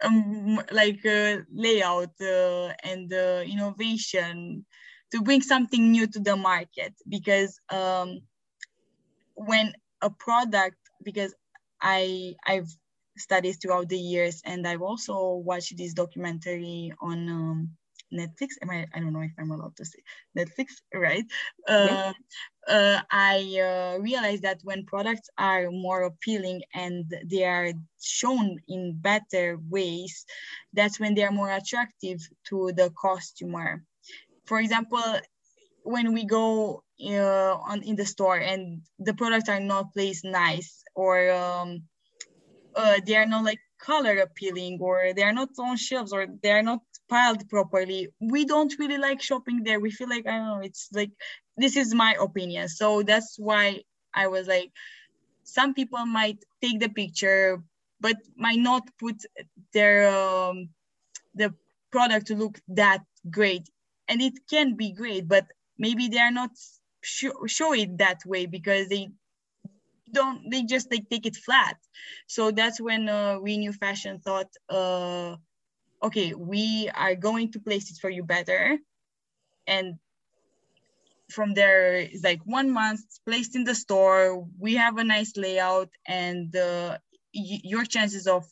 um, 0.03 0.61
like 0.71 1.05
uh, 1.05 1.37
layout 1.53 2.13
uh, 2.21 2.73
and 2.83 3.11
uh, 3.13 3.43
innovation 3.45 4.65
to 5.11 5.21
bring 5.21 5.41
something 5.41 5.91
new 5.91 6.07
to 6.07 6.19
the 6.19 6.35
market. 6.35 6.93
Because 7.07 7.59
um, 7.69 8.19
when 9.35 9.73
a 10.01 10.09
product 10.09 10.77
because 11.03 11.33
I 11.81 12.35
I've 12.45 12.69
studied 13.17 13.53
throughout 13.53 13.89
the 13.89 13.97
years 13.97 14.41
and 14.45 14.67
I've 14.67 14.81
also 14.81 15.35
watched 15.35 15.77
this 15.77 15.93
documentary 15.93 16.91
on 17.01 17.29
um, 17.29 17.69
Netflix. 18.13 18.49
Am 18.61 18.69
I? 18.69 18.87
I 18.93 18.99
don't 18.99 19.13
know 19.13 19.21
if 19.21 19.31
I'm 19.37 19.51
allowed 19.51 19.75
to 19.77 19.85
say 19.85 19.99
Netflix, 20.37 20.67
right? 20.93 21.25
Uh, 21.67 22.13
uh, 22.67 23.01
I 23.11 23.59
uh, 23.61 23.99
realized 23.99 24.43
that 24.43 24.59
when 24.63 24.85
products 24.85 25.29
are 25.37 25.69
more 25.71 26.03
appealing 26.03 26.63
and 26.73 27.05
they 27.25 27.43
are 27.43 27.71
shown 28.01 28.57
in 28.67 28.97
better 28.99 29.57
ways, 29.69 30.25
that's 30.73 30.99
when 30.99 31.15
they 31.15 31.23
are 31.23 31.31
more 31.31 31.51
attractive 31.51 32.19
to 32.49 32.71
the 32.75 32.91
customer 32.99 33.83
for 34.45 34.59
example, 34.59 35.01
when 35.83 36.13
we 36.13 36.25
go 36.25 36.83
uh, 37.03 37.53
on 37.69 37.83
in 37.83 37.95
the 37.95 38.05
store 38.05 38.37
and 38.37 38.81
the 38.99 39.13
products 39.13 39.49
are 39.49 39.59
not 39.59 39.93
placed 39.93 40.23
nice 40.23 40.83
or 40.95 41.31
um, 41.31 41.83
uh, 42.75 42.99
they 43.05 43.15
are 43.15 43.25
not 43.25 43.43
like 43.43 43.59
color 43.79 44.17
appealing 44.19 44.79
or 44.81 45.13
they 45.15 45.23
are 45.23 45.33
not 45.33 45.49
on 45.59 45.77
shelves 45.77 46.13
or 46.13 46.27
they 46.41 46.51
are 46.51 46.63
not 46.63 46.79
piled 47.09 47.47
properly. 47.49 48.09
We 48.19 48.45
don't 48.45 48.73
really 48.79 48.97
like 48.97 49.21
shopping 49.21 49.63
there. 49.63 49.79
We 49.79 49.91
feel 49.91 50.09
like 50.09 50.27
i 50.27 50.31
don't 50.37 50.47
know 50.47 50.61
it's 50.63 50.89
like 50.93 51.11
this 51.57 51.75
is 51.77 51.93
my 51.93 52.15
opinion. 52.19 52.67
So 52.69 53.03
that's 53.03 53.37
why 53.37 53.81
i 54.13 54.27
was 54.27 54.47
like 54.47 54.71
some 55.43 55.73
people 55.73 56.05
might 56.05 56.39
take 56.61 56.79
the 56.79 56.89
picture 56.89 57.61
but 58.01 58.17
might 58.35 58.59
not 58.59 58.83
put 58.99 59.23
their 59.73 60.09
um, 60.09 60.69
the 61.35 61.53
product 61.91 62.27
to 62.27 62.35
look 62.35 62.59
that 62.67 63.03
great. 63.29 63.69
And 64.07 64.21
it 64.21 64.33
can 64.49 64.75
be 64.75 64.91
great 64.91 65.27
but 65.27 65.45
maybe 65.77 66.07
they 66.09 66.19
are 66.19 66.31
not 66.31 66.51
show, 67.01 67.33
show 67.47 67.73
it 67.73 67.97
that 67.97 68.25
way 68.25 68.45
because 68.45 68.89
they 68.89 69.09
don't 70.11 70.49
they 70.49 70.63
just 70.63 70.91
like 70.91 71.09
take 71.09 71.25
it 71.25 71.35
flat. 71.35 71.77
So 72.27 72.51
that's 72.51 72.79
when 72.79 73.09
uh, 73.09 73.39
renew 73.41 73.73
fashion 73.73 74.19
thought 74.19 74.49
uh, 74.69 75.35
okay 76.05 76.33
we 76.33 76.89
are 76.93 77.15
going 77.15 77.51
to 77.51 77.59
place 77.59 77.91
it 77.91 77.97
for 77.97 78.09
you 78.09 78.23
better. 78.23 78.77
And 79.67 79.95
from 81.29 81.53
there 81.53 81.95
it's 81.95 82.23
like 82.23 82.41
one 82.45 82.71
month 82.71 83.01
placed 83.25 83.55
in 83.55 83.63
the 83.63 83.75
store. 83.75 84.45
We 84.59 84.75
have 84.75 84.97
a 84.97 85.03
nice 85.03 85.35
layout 85.35 85.89
and 86.07 86.55
uh, 86.55 86.97
your 87.31 87.85
chances 87.85 88.27
of 88.27 88.45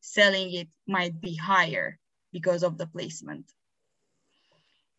selling 0.00 0.52
it 0.54 0.68
might 0.86 1.20
be 1.20 1.34
higher 1.34 1.98
because 2.32 2.62
of 2.62 2.78
the 2.78 2.86
placement. 2.86 3.46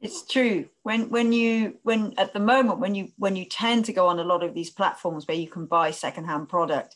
It's 0.02 0.26
true. 0.26 0.68
When 0.82 1.10
when 1.10 1.32
you 1.32 1.78
when 1.84 2.14
at 2.18 2.34
the 2.34 2.40
moment 2.40 2.80
when 2.80 2.96
you 2.96 3.10
when 3.18 3.36
you 3.36 3.46
tend 3.46 3.86
to 3.86 3.94
go 3.94 4.08
on 4.08 4.20
a 4.20 4.24
lot 4.24 4.44
of 4.44 4.56
these 4.56 4.72
platforms 4.72 5.28
where 5.28 5.38
you 5.38 5.48
can 5.48 5.68
buy 5.68 5.92
secondhand 5.92 6.50
product, 6.50 6.96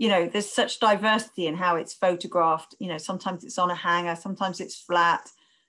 you 0.00 0.08
know, 0.08 0.26
there's 0.26 0.50
such 0.50 0.80
diversity 0.80 1.46
in 1.46 1.54
how 1.54 1.76
it's 1.76 1.92
photographed. 1.92 2.74
You 2.78 2.88
know, 2.88 2.96
sometimes 2.96 3.44
it's 3.44 3.58
on 3.58 3.70
a 3.70 3.74
hanger, 3.74 4.16
sometimes 4.16 4.58
it's 4.58 4.80
flat, 4.80 5.28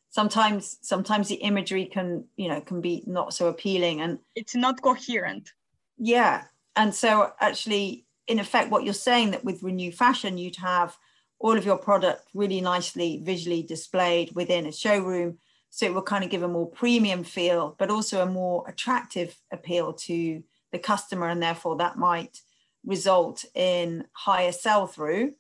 sometimes 0.10 0.78
sometimes 0.82 1.28
the 1.28 1.36
imagery 1.36 1.84
can, 1.84 2.24
you 2.38 2.48
know, 2.48 2.62
can 2.62 2.80
be 2.80 3.04
not 3.06 3.34
so 3.34 3.48
appealing 3.48 4.00
and 4.00 4.20
it's 4.34 4.56
not 4.56 4.82
coherent. 4.82 5.52
Yeah. 5.98 6.46
And 6.78 6.96
so 6.96 7.34
actually 7.42 8.06
in 8.26 8.40
effect 8.40 8.72
what 8.72 8.86
you're 8.86 8.94
saying 8.94 9.32
that 9.32 9.44
with 9.44 9.64
Renew 9.64 9.92
Fashion 9.92 10.38
you'd 10.38 10.56
have 10.56 10.96
all 11.38 11.58
of 11.58 11.66
your 11.66 11.78
product 11.78 12.30
really 12.34 12.62
nicely 12.62 13.20
visually 13.22 13.64
displayed 13.64 14.32
within 14.34 14.66
a 14.66 14.72
showroom 14.72 15.40
so 15.72 15.86
it 15.86 15.94
will 15.94 16.04
kind 16.04 16.24
of 16.24 16.30
give 16.30 16.44
a 16.44 16.48
more 16.48 16.70
premium 16.70 17.26
feel, 17.26 17.76
but 17.78 17.90
also 17.90 18.22
a 18.22 18.26
more 18.26 18.64
attractive 18.68 19.38
appeal 19.52 19.94
to 19.94 20.44
the 20.72 20.80
customer. 20.80 21.30
And 21.30 21.42
therefore, 21.42 21.78
that 21.78 21.98
might 21.98 22.42
result 22.86 23.46
in 23.54 24.06
higher 24.14 24.52
sell 24.52 24.88
through 24.88 25.34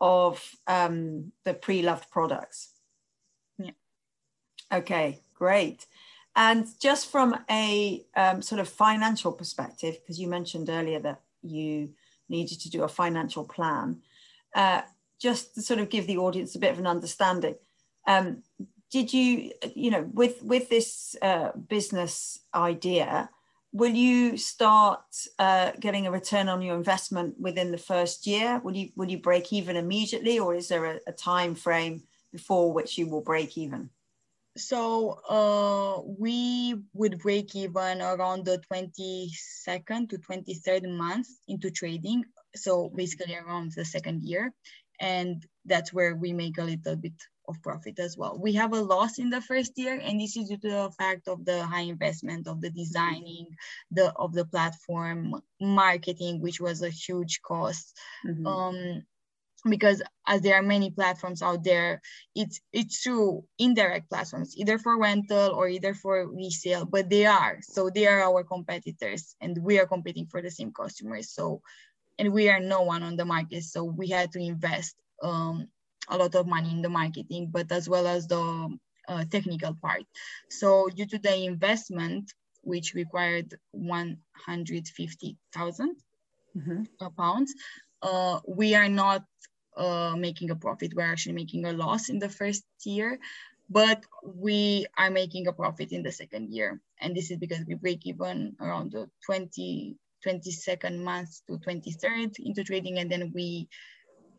of 0.00 0.56
um, 0.66 1.32
the 1.44 1.54
pre-loved 1.54 2.10
products. 2.10 2.70
Yeah. 3.58 3.70
Okay, 4.72 5.20
great. 5.34 5.86
And 6.34 6.66
just 6.80 7.10
from 7.10 7.34
a 7.50 8.04
um, 8.14 8.42
sort 8.42 8.60
of 8.60 8.68
financial 8.68 9.32
perspective, 9.32 9.98
because 10.00 10.20
you 10.20 10.28
mentioned 10.28 10.68
earlier 10.68 11.00
that 11.00 11.22
you 11.42 11.90
needed 12.28 12.60
to 12.60 12.70
do 12.70 12.82
a 12.82 12.88
financial 12.88 13.44
plan, 13.44 14.02
uh, 14.54 14.82
just 15.18 15.54
to 15.54 15.62
sort 15.62 15.80
of 15.80 15.88
give 15.88 16.06
the 16.06 16.18
audience 16.18 16.54
a 16.54 16.58
bit 16.58 16.72
of 16.72 16.78
an 16.78 16.86
understanding. 16.86 17.54
Um, 18.06 18.42
did 18.90 19.12
you, 19.12 19.52
you 19.74 19.90
know, 19.90 20.08
with 20.12 20.42
with 20.42 20.68
this 20.68 21.16
uh, 21.22 21.52
business 21.68 22.40
idea, 22.54 23.30
will 23.76 23.92
you 23.92 24.38
start 24.38 25.04
uh, 25.38 25.72
getting 25.78 26.06
a 26.06 26.10
return 26.10 26.48
on 26.48 26.62
your 26.62 26.76
investment 26.76 27.38
within 27.38 27.70
the 27.70 27.78
first 27.78 28.26
year? 28.26 28.60
Will 28.64 28.76
you 28.76 28.88
will 28.96 29.10
you 29.10 29.18
break 29.18 29.52
even 29.52 29.76
immediately, 29.76 30.38
or 30.38 30.54
is 30.54 30.68
there 30.68 30.86
a, 30.86 31.00
a 31.06 31.12
time 31.12 31.54
frame 31.54 32.02
before 32.32 32.72
which 32.72 32.96
you 32.96 33.06
will 33.08 33.20
break 33.20 33.58
even? 33.58 33.90
So 34.56 35.20
uh, 35.28 36.00
we 36.18 36.76
would 36.94 37.18
break 37.18 37.54
even 37.54 38.00
around 38.00 38.46
the 38.46 38.58
22nd 38.72 40.08
to 40.08 40.16
23rd 40.16 40.96
month 40.96 41.28
into 41.46 41.70
trading. 41.70 42.24
So 42.54 42.88
basically 42.88 43.36
around 43.36 43.72
the 43.72 43.84
second 43.84 44.22
year. 44.22 44.54
And 44.98 45.44
that's 45.66 45.92
where 45.92 46.14
we 46.14 46.32
make 46.32 46.56
a 46.56 46.64
little 46.64 46.96
bit 46.96 47.12
of 47.48 47.62
profit 47.62 47.98
as 47.98 48.16
well. 48.16 48.38
We 48.38 48.54
have 48.54 48.72
a 48.72 48.80
loss 48.80 49.18
in 49.18 49.30
the 49.30 49.40
first 49.40 49.72
year, 49.76 50.00
and 50.02 50.20
this 50.20 50.36
is 50.36 50.48
due 50.48 50.58
to 50.58 50.68
the 50.68 50.90
fact 50.98 51.28
of 51.28 51.44
the 51.44 51.64
high 51.64 51.82
investment 51.82 52.46
of 52.46 52.60
the 52.60 52.70
designing, 52.70 53.46
the 53.90 54.12
of 54.16 54.32
the 54.32 54.44
platform, 54.44 55.40
marketing, 55.60 56.40
which 56.40 56.60
was 56.60 56.82
a 56.82 56.90
huge 56.90 57.40
cost. 57.42 57.96
Mm-hmm. 58.26 58.46
Um, 58.46 59.02
because 59.68 60.02
as 60.26 60.42
there 60.42 60.54
are 60.54 60.62
many 60.62 60.90
platforms 60.90 61.42
out 61.42 61.64
there, 61.64 62.00
it's 62.34 62.60
it's 62.72 63.02
true 63.02 63.44
indirect 63.58 64.08
platforms, 64.08 64.56
either 64.56 64.78
for 64.78 64.98
rental 64.98 65.54
or 65.54 65.68
either 65.68 65.94
for 65.94 66.28
resale, 66.28 66.84
but 66.84 67.10
they 67.10 67.26
are. 67.26 67.58
So 67.62 67.90
they 67.90 68.06
are 68.06 68.22
our 68.22 68.44
competitors 68.44 69.34
and 69.40 69.58
we 69.58 69.78
are 69.80 69.86
competing 69.86 70.26
for 70.26 70.40
the 70.40 70.50
same 70.50 70.72
customers. 70.72 71.32
So 71.32 71.62
and 72.18 72.32
we 72.32 72.48
are 72.48 72.60
no 72.60 72.82
one 72.82 73.02
on 73.02 73.16
the 73.16 73.24
market. 73.24 73.64
So 73.64 73.84
we 73.84 74.08
had 74.08 74.32
to 74.32 74.38
invest 74.38 74.94
um, 75.22 75.68
a 76.08 76.16
lot 76.16 76.34
of 76.34 76.46
money 76.46 76.70
in 76.70 76.80
the 76.82 76.88
marketing, 76.88 77.48
but 77.50 77.70
as 77.72 77.88
well 77.88 78.06
as 78.06 78.26
the 78.26 78.78
uh, 79.08 79.24
technical 79.30 79.74
part. 79.74 80.04
So 80.50 80.88
due 80.88 81.06
to 81.06 81.18
the 81.18 81.44
investment, 81.44 82.32
which 82.62 82.94
required 82.94 83.54
150,000 83.72 85.96
mm-hmm. 86.56 86.82
pounds, 87.16 87.54
uh, 88.02 88.40
we 88.46 88.74
are 88.74 88.88
not 88.88 89.24
uh, 89.76 90.14
making 90.16 90.50
a 90.50 90.56
profit. 90.56 90.94
We're 90.94 91.10
actually 91.10 91.34
making 91.34 91.66
a 91.66 91.72
loss 91.72 92.08
in 92.08 92.18
the 92.18 92.28
first 92.28 92.64
year, 92.84 93.18
but 93.68 94.04
we 94.24 94.86
are 94.96 95.10
making 95.10 95.46
a 95.46 95.52
profit 95.52 95.92
in 95.92 96.02
the 96.02 96.12
second 96.12 96.52
year. 96.52 96.80
And 97.00 97.16
this 97.16 97.30
is 97.30 97.38
because 97.38 97.64
we 97.66 97.74
break 97.74 98.06
even 98.06 98.56
around 98.60 98.92
the 98.92 99.08
20, 99.24 99.96
22nd 100.26 100.98
month 100.98 101.40
to 101.46 101.58
23rd 101.58 102.38
into 102.40 102.64
trading. 102.64 102.98
And 102.98 103.10
then 103.10 103.32
we 103.34 103.68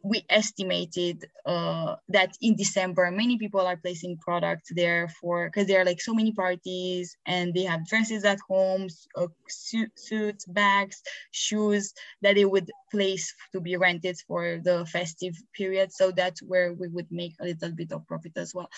we 0.03 0.23
estimated 0.29 1.25
uh, 1.45 1.95
that 2.09 2.35
in 2.41 2.55
December, 2.55 3.11
many 3.11 3.37
people 3.37 3.61
are 3.61 3.77
placing 3.77 4.17
products 4.17 4.71
there 4.73 5.09
for 5.19 5.47
because 5.47 5.67
there 5.67 5.81
are 5.81 5.85
like 5.85 6.01
so 6.01 6.13
many 6.13 6.31
parties 6.31 7.17
and 7.25 7.53
they 7.53 7.63
have 7.63 7.87
dresses 7.87 8.23
at 8.23 8.39
home, 8.47 8.87
uh, 9.15 9.27
suits, 9.47 10.45
bags, 10.45 11.01
shoes 11.31 11.93
that 12.21 12.35
they 12.35 12.45
would 12.45 12.69
place 12.91 13.33
to 13.51 13.59
be 13.59 13.75
rented 13.77 14.17
for 14.27 14.59
the 14.63 14.85
festive 14.85 15.35
period. 15.53 15.91
So 15.91 16.11
that's 16.11 16.41
where 16.41 16.73
we 16.73 16.87
would 16.87 17.11
make 17.11 17.33
a 17.39 17.45
little 17.45 17.71
bit 17.71 17.91
of 17.91 18.07
profit 18.07 18.33
as 18.35 18.53
well. 18.53 18.69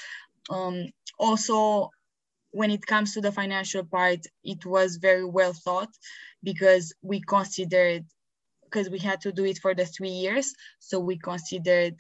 Um, 0.50 0.88
also, 1.20 1.90
when 2.52 2.72
it 2.72 2.86
comes 2.86 3.14
to 3.14 3.22
the 3.22 3.32
financial 3.32 3.84
part, 3.84 4.26
it 4.44 4.66
was 4.66 4.98
very 4.98 5.26
well 5.26 5.54
thought 5.54 5.90
because 6.44 6.94
we 7.02 7.22
considered 7.22 8.06
because 8.70 8.90
we 8.90 9.00
had 9.00 9.22
to 9.22 9.32
do 9.32 9.46
it 9.46 9.58
for 9.58 9.74
the 9.74 9.86
three 9.86 10.10
years. 10.10 10.54
So 10.80 11.00
we 11.00 11.18
considered 11.18 11.96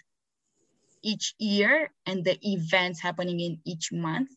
each 1.01 1.33
year 1.39 1.91
and 2.05 2.23
the 2.23 2.37
events 2.41 3.01
happening 3.01 3.39
in 3.39 3.59
each 3.65 3.91
month. 3.91 4.29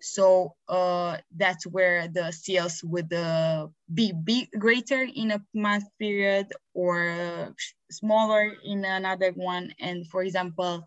So 0.00 0.54
uh, 0.68 1.18
that's 1.34 1.66
where 1.66 2.08
the 2.08 2.30
sales 2.30 2.82
would 2.84 3.12
uh, 3.12 3.68
be 3.92 4.12
greater 4.56 5.02
in 5.02 5.30
a 5.32 5.40
month 5.54 5.84
period 5.98 6.52
or 6.74 7.10
uh, 7.10 7.50
smaller 7.90 8.52
in 8.64 8.84
another 8.84 9.32
one. 9.32 9.72
And 9.80 10.06
for 10.06 10.22
example, 10.22 10.86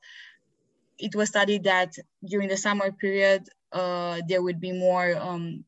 it 0.98 1.16
was 1.16 1.30
studied 1.30 1.64
that 1.64 1.96
during 2.24 2.50
the 2.50 2.58
summer 2.58 2.92
period, 2.92 3.48
uh, 3.72 4.22
there 4.28 4.42
would 4.42 4.60
be 4.60 4.72
more 4.72 5.16
um, 5.18 5.66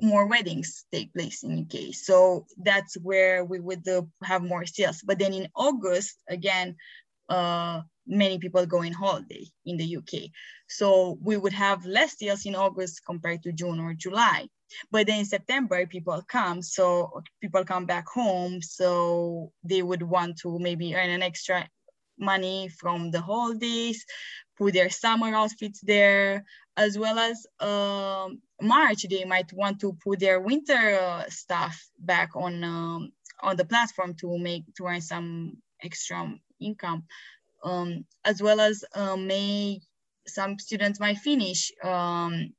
more 0.00 0.26
weddings 0.26 0.84
take 0.92 1.12
place 1.12 1.42
in 1.42 1.66
UK. 1.66 1.94
So 1.94 2.46
that's 2.58 2.96
where 2.96 3.44
we 3.44 3.60
would 3.60 3.86
uh, 3.88 4.02
have 4.22 4.42
more 4.42 4.66
sales. 4.66 5.02
But 5.04 5.18
then 5.18 5.32
in 5.32 5.48
August, 5.54 6.16
again, 6.28 6.76
uh, 7.28 7.82
many 8.06 8.38
people 8.38 8.66
go 8.66 8.82
in 8.82 8.92
holiday 8.92 9.46
in 9.64 9.76
the 9.76 9.96
UK. 9.96 10.30
So 10.68 11.18
we 11.22 11.36
would 11.36 11.52
have 11.52 11.86
less 11.86 12.18
sales 12.18 12.44
in 12.44 12.54
August 12.54 13.02
compared 13.06 13.42
to 13.44 13.52
June 13.52 13.80
or 13.80 13.94
July. 13.94 14.48
But 14.90 15.06
then 15.06 15.20
in 15.20 15.24
September, 15.24 15.86
people 15.86 16.22
come. 16.28 16.62
So 16.62 17.22
people 17.40 17.64
come 17.64 17.86
back 17.86 18.06
home. 18.08 18.60
So 18.62 19.52
they 19.64 19.82
would 19.82 20.02
want 20.02 20.38
to 20.40 20.58
maybe 20.58 20.94
earn 20.94 21.10
an 21.10 21.22
extra 21.22 21.68
money 22.18 22.68
from 22.68 23.10
the 23.10 23.20
holidays, 23.20 24.04
put 24.58 24.74
their 24.74 24.90
summer 24.90 25.34
outfits 25.34 25.80
there, 25.80 26.44
as 26.76 26.98
well 26.98 27.18
as 27.18 27.46
um, 27.60 28.40
March, 28.60 29.06
they 29.08 29.24
might 29.24 29.52
want 29.52 29.80
to 29.80 29.96
put 30.04 30.20
their 30.20 30.40
winter 30.40 30.98
uh, 31.00 31.24
stuff 31.28 31.88
back 31.98 32.30
on 32.34 32.62
um, 32.64 33.12
on 33.42 33.56
the 33.56 33.64
platform 33.64 34.14
to 34.14 34.38
make 34.38 34.64
to 34.76 34.84
earn 34.86 35.00
some 35.00 35.56
extra 35.82 36.34
income, 36.60 37.04
um, 37.64 38.04
as 38.24 38.42
well 38.42 38.60
as 38.60 38.84
uh, 38.94 39.16
May. 39.16 39.80
Some 40.26 40.58
students 40.58 41.00
might 41.00 41.18
finish 41.18 41.72
um, 41.82 42.52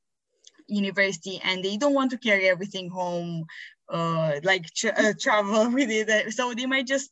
university 0.66 1.40
and 1.42 1.64
they 1.64 1.76
don't 1.76 1.94
want 1.94 2.10
to 2.10 2.18
carry 2.18 2.48
everything 2.48 2.90
home, 2.90 3.46
uh, 3.88 4.40
like 4.42 4.66
tra- 4.74 4.94
uh, 4.96 5.12
travel 5.18 5.70
with 5.72 5.90
it. 5.90 6.32
So 6.32 6.52
they 6.54 6.66
might 6.66 6.86
just 6.86 7.10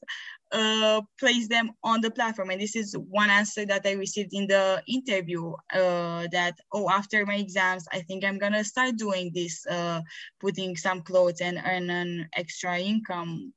uh, 0.53 1.01
place 1.19 1.49
them 1.49 1.71
on 1.83 2.01
the 2.01 2.11
platform. 2.11 2.51
And 2.51 2.61
this 2.61 2.77
is 2.77 2.97
one 2.97 3.31
answer 3.31 3.65
that 3.67 3.87
I 3.87 3.93
received 3.93 4.33
in 4.33 4.47
the 4.47 4.83
interview 4.87 5.53
uh, 5.73 6.27
that, 6.33 6.59
oh, 6.73 6.89
after 6.91 7.25
my 7.25 7.37
exams, 7.37 7.87
I 7.93 8.01
think 8.01 8.25
I'm 8.25 8.39
gonna 8.39 8.65
start 8.65 8.97
doing 8.97 9.31
this, 9.35 9.67
uh, 9.67 10.01
putting 10.41 10.77
some 10.77 11.03
clothes 11.03 11.41
and 11.41 11.61
earn 11.65 11.91
an 11.91 12.29
extra 12.35 12.79
income. 12.79 13.53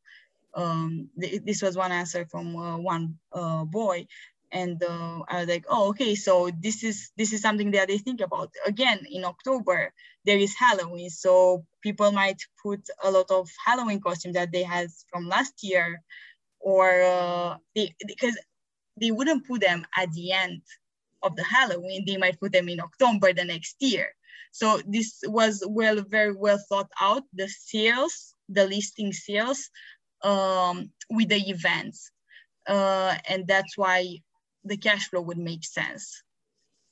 Um, 0.55 1.09
th 1.19 1.41
this 1.43 1.63
was 1.63 1.75
one 1.75 1.91
answer 1.91 2.27
from 2.29 2.55
uh, 2.55 2.77
one 2.77 3.17
uh, 3.33 3.65
boy. 3.65 4.05
And 4.51 4.77
uh, 4.83 5.21
I 5.27 5.39
was 5.39 5.47
like, 5.47 5.65
oh, 5.67 5.89
okay, 5.89 6.13
so 6.13 6.51
this 6.61 6.83
is 6.83 7.11
this 7.17 7.33
is 7.33 7.41
something 7.41 7.71
that 7.71 7.87
they 7.87 7.97
think 7.97 8.21
about. 8.21 8.51
Again, 8.67 8.99
in 9.09 9.25
October, 9.25 9.91
there 10.25 10.37
is 10.37 10.53
Halloween. 10.55 11.09
So 11.09 11.65
people 11.81 12.11
might 12.11 12.39
put 12.61 12.81
a 13.03 13.09
lot 13.09 13.31
of 13.31 13.49
Halloween 13.65 13.99
costumes 13.99 14.35
that 14.35 14.51
they 14.51 14.61
had 14.61 14.89
from 15.09 15.27
last 15.27 15.55
year 15.63 15.99
or 16.63 17.03
uh, 17.03 17.57
they, 17.75 17.93
because 18.07 18.37
they 18.99 19.11
wouldn't 19.11 19.45
put 19.45 19.61
them 19.61 19.85
at 19.97 20.11
the 20.13 20.31
end 20.31 20.61
of 21.21 21.35
the 21.35 21.43
Halloween, 21.43 22.03
they 22.05 22.17
might 22.17 22.39
put 22.39 22.51
them 22.51 22.69
in 22.69 22.79
October 22.79 23.33
the 23.33 23.43
next 23.43 23.75
year. 23.79 24.07
So 24.51 24.79
this 24.87 25.21
was 25.25 25.63
well, 25.67 26.01
very 26.07 26.33
well 26.33 26.59
thought 26.69 26.89
out, 27.01 27.23
the 27.33 27.47
sales, 27.47 28.35
the 28.49 28.65
listing 28.65 29.11
sales 29.11 29.69
um, 30.23 30.91
with 31.09 31.29
the 31.29 31.49
events. 31.49 32.11
Uh, 32.67 33.15
and 33.27 33.45
that's 33.45 33.77
why 33.77 34.17
the 34.63 34.77
cash 34.77 35.09
flow 35.09 35.21
would 35.21 35.37
make 35.37 35.65
sense 35.65 36.23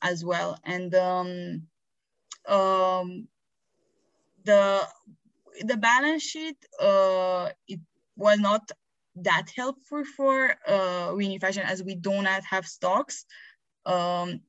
as 0.02 0.26
well. 0.26 0.60
And 0.66 0.94
um, 0.96 1.68
um, 2.48 3.28
the 4.44 4.82
the 5.62 5.78
balance 5.78 6.24
sheet, 6.24 6.58
uh, 6.80 7.50
it 7.68 7.80
was 8.18 8.40
not 8.40 8.70
that 9.15 9.47
helpful 9.56 10.04
for 10.15 10.56
uh, 10.67 11.15
Fashion 11.39 11.63
as 11.63 11.84
we 11.84 11.95
do 11.95 12.21
not 12.21 12.43
have 12.43 12.65
stocks. 12.65 13.26
Um, 13.86 14.41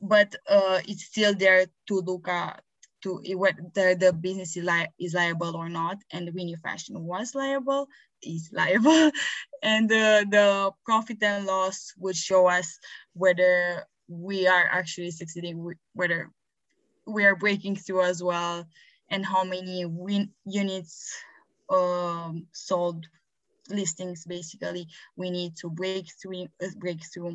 but 0.00 0.34
uh, 0.48 0.80
it's 0.86 1.04
still 1.04 1.34
there 1.34 1.66
to 1.88 2.00
look 2.00 2.28
at 2.28 2.62
to 3.02 3.22
whether 3.34 3.94
the 3.94 4.12
business 4.12 4.56
is, 4.56 4.64
li 4.64 4.86
is 4.98 5.14
liable 5.14 5.56
or 5.56 5.68
not. 5.68 5.98
And 6.12 6.30
Renew 6.34 6.56
Fashion 6.56 7.02
was 7.04 7.34
liable, 7.34 7.88
is 8.22 8.50
liable. 8.52 9.10
and 9.62 9.90
uh, 9.90 10.24
the 10.28 10.72
profit 10.84 11.22
and 11.22 11.46
loss 11.46 11.92
would 11.98 12.16
show 12.16 12.46
us 12.46 12.78
whether 13.14 13.86
we 14.08 14.46
are 14.46 14.68
actually 14.70 15.10
succeeding, 15.10 15.72
whether 15.94 16.30
we 17.06 17.24
are 17.24 17.36
breaking 17.36 17.76
through 17.76 18.02
as 18.02 18.22
well, 18.22 18.66
and 19.08 19.24
how 19.24 19.44
many 19.44 19.84
win 19.86 20.30
units 20.44 21.14
um, 21.70 22.46
sold 22.52 23.06
listings 23.70 24.24
basically. 24.26 24.88
We 25.16 25.30
need 25.30 25.56
to 25.58 25.70
break 25.70 26.00
through 26.10 26.38
uh, 26.52 26.62
break 26.70 26.94
through. 27.02 27.32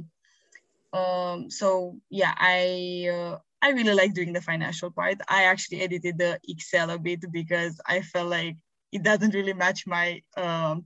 Um 0.94 1.50
so 1.50 1.98
yeah 2.10 2.34
i 2.38 3.08
uh, 3.12 3.38
i 3.62 3.70
really 3.72 3.94
like 3.94 4.14
doing 4.14 4.34
the 4.34 4.42
financial 4.42 4.92
part. 4.92 5.18
I 5.28 5.44
actually 5.44 5.82
edited 5.82 6.18
the 6.18 6.40
excel 6.48 6.90
a 6.90 6.98
bit 6.98 7.32
because 7.32 7.80
i 7.88 8.02
felt 8.02 8.30
like 8.30 8.58
it 8.92 9.04
doesn't 9.04 9.34
really 9.34 9.54
match 9.54 9.86
my 9.88 10.22
um, 10.38 10.86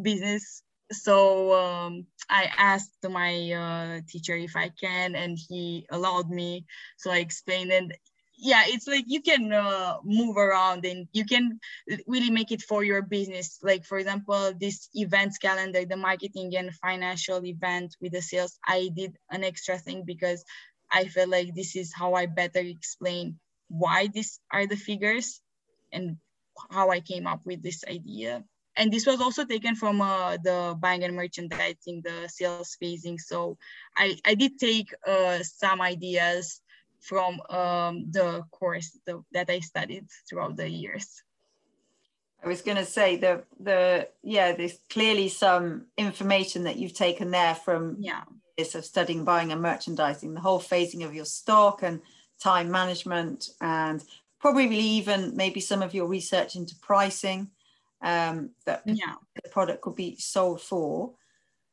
business. 0.00 0.62
So 0.92 1.54
um, 1.54 2.06
i 2.30 2.50
asked 2.56 3.04
my 3.08 3.32
uh, 3.52 4.00
teacher 4.08 4.36
if 4.36 4.56
i 4.56 4.70
can 4.80 5.14
and 5.14 5.38
he 5.48 5.86
allowed 5.90 6.30
me. 6.30 6.64
So 6.96 7.10
i 7.10 7.18
explained 7.18 7.72
and 7.72 7.94
yeah 8.38 8.64
it's 8.66 8.86
like 8.86 9.04
you 9.06 9.20
can 9.20 9.52
uh, 9.52 9.96
move 10.04 10.36
around 10.36 10.84
and 10.84 11.08
you 11.12 11.24
can 11.24 11.58
really 12.06 12.30
make 12.30 12.52
it 12.52 12.62
for 12.62 12.84
your 12.84 13.02
business. 13.02 13.58
Like 13.62 13.84
for 13.84 13.98
example 13.98 14.52
this 14.58 14.88
events 14.94 15.38
calendar 15.38 15.84
the 15.84 15.96
marketing 15.96 16.54
and 16.56 16.74
financial 16.74 17.44
event 17.44 17.96
with 18.00 18.12
the 18.12 18.22
sales 18.22 18.58
i 18.66 18.90
did 18.94 19.16
an 19.30 19.44
extra 19.44 19.78
thing 19.78 20.04
because 20.04 20.44
i 20.90 21.04
felt 21.04 21.28
like 21.30 21.54
this 21.54 21.76
is 21.76 21.92
how 21.94 22.14
i 22.14 22.26
better 22.26 22.60
explain 22.60 23.38
why 23.68 24.08
these 24.12 24.40
are 24.52 24.66
the 24.66 24.76
figures 24.76 25.40
and 25.92 26.16
how 26.70 26.90
i 26.90 27.00
came 27.00 27.26
up 27.26 27.40
with 27.44 27.62
this 27.62 27.84
idea. 27.88 28.44
And 28.78 28.92
this 28.92 29.06
was 29.06 29.22
also 29.22 29.46
taken 29.46 29.74
from 29.74 30.02
uh, 30.02 30.36
the 30.36 30.76
buying 30.78 31.02
and 31.02 31.16
merchandising 31.16 32.02
the 32.04 32.28
sales 32.28 32.76
phasing. 32.82 33.18
So 33.18 33.56
i 33.96 34.16
i 34.24 34.34
did 34.34 34.58
take 34.58 34.92
uh, 35.06 35.40
some 35.42 35.80
ideas 35.80 36.60
from 37.06 37.40
um, 37.50 38.10
the 38.10 38.42
course 38.50 38.98
the, 39.06 39.22
that 39.32 39.48
I 39.48 39.60
studied 39.60 40.06
throughout 40.28 40.56
the 40.56 40.68
years. 40.68 41.22
I 42.44 42.48
was 42.48 42.62
going 42.62 42.76
to 42.76 42.84
say 42.84 43.16
the 43.16 43.44
the 43.58 44.08
yeah, 44.22 44.52
there's 44.52 44.78
clearly 44.90 45.28
some 45.28 45.86
information 45.96 46.64
that 46.64 46.76
you've 46.76 46.94
taken 46.94 47.30
there 47.30 47.54
from 47.54 47.96
yeah 47.98 48.22
years 48.56 48.74
of 48.74 48.84
studying 48.84 49.24
buying 49.24 49.52
and 49.52 49.60
merchandising, 49.60 50.34
the 50.34 50.40
whole 50.40 50.60
phasing 50.60 51.04
of 51.04 51.14
your 51.14 51.24
stock 51.24 51.82
and 51.82 52.00
time 52.42 52.70
management, 52.70 53.50
and 53.60 54.02
probably 54.40 54.78
even 54.78 55.36
maybe 55.36 55.60
some 55.60 55.82
of 55.82 55.94
your 55.94 56.06
research 56.06 56.56
into 56.56 56.74
pricing 56.76 57.50
um, 58.02 58.50
that 58.64 58.82
yeah. 58.84 59.14
the 59.42 59.48
product 59.50 59.82
could 59.82 59.96
be 59.96 60.16
sold 60.18 60.60
for. 60.60 61.12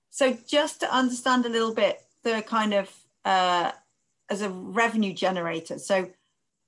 So 0.10 0.38
just 0.48 0.80
to 0.82 0.94
understand 0.94 1.46
a 1.46 1.50
little 1.50 1.74
bit 1.74 2.00
the 2.24 2.44
kind 2.48 2.74
of 2.74 2.90
uh, 3.26 3.72
as 4.30 4.42
a 4.42 4.50
revenue 4.50 5.14
generator. 5.14 5.80
So 5.80 6.10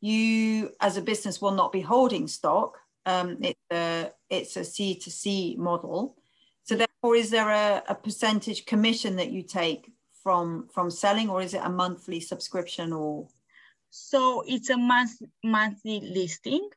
you 0.01 0.71
as 0.81 0.97
a 0.97 1.01
business 1.01 1.41
will 1.41 1.51
not 1.51 1.71
be 1.71 1.81
holding 1.81 2.27
stock. 2.27 2.77
Um, 3.05 3.37
it's 3.41 3.59
a 3.71 4.11
it's 4.29 4.57
a 4.57 4.63
C 4.63 4.95
to 4.99 5.11
C 5.11 5.55
model. 5.57 6.15
So 6.63 6.75
therefore, 6.75 7.15
is 7.15 7.29
there 7.29 7.49
a, 7.49 7.83
a 7.89 7.95
percentage 7.95 8.65
commission 8.65 9.15
that 9.17 9.31
you 9.31 9.43
take 9.43 9.91
from 10.23 10.67
from 10.73 10.89
selling, 10.89 11.29
or 11.29 11.41
is 11.41 11.53
it 11.53 11.61
a 11.63 11.69
monthly 11.69 12.19
subscription 12.19 12.93
or? 12.93 13.27
So 13.89 14.43
it's 14.47 14.69
a 14.69 14.77
month 14.77 15.21
monthly 15.43 16.01
listing. 16.01 16.69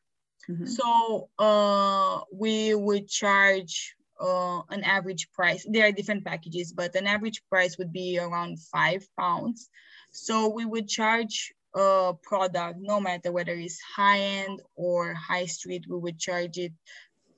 Mm-hmm. 0.49 0.65
So 0.65 1.29
uh, 1.37 2.21
we 2.33 2.73
would 2.73 3.07
charge 3.07 3.95
uh, 4.19 4.61
an 4.69 4.83
average 4.83 5.31
price. 5.31 5.65
There 5.69 5.87
are 5.87 5.91
different 5.91 6.25
packages, 6.25 6.73
but 6.73 6.95
an 6.95 7.07
average 7.07 7.41
price 7.49 7.77
would 7.77 7.93
be 7.93 8.19
around 8.19 8.59
five 8.59 9.07
pounds 9.19 9.69
so 10.11 10.49
we 10.49 10.65
would 10.65 10.87
charge 10.87 11.53
a 11.75 12.13
product, 12.23 12.79
no 12.81 12.99
matter 12.99 13.31
whether 13.31 13.53
it's 13.53 13.79
high 13.81 14.19
end 14.19 14.61
or 14.75 15.13
high 15.13 15.45
street, 15.45 15.85
we 15.87 15.97
would 15.97 16.19
charge 16.19 16.57
it 16.57 16.73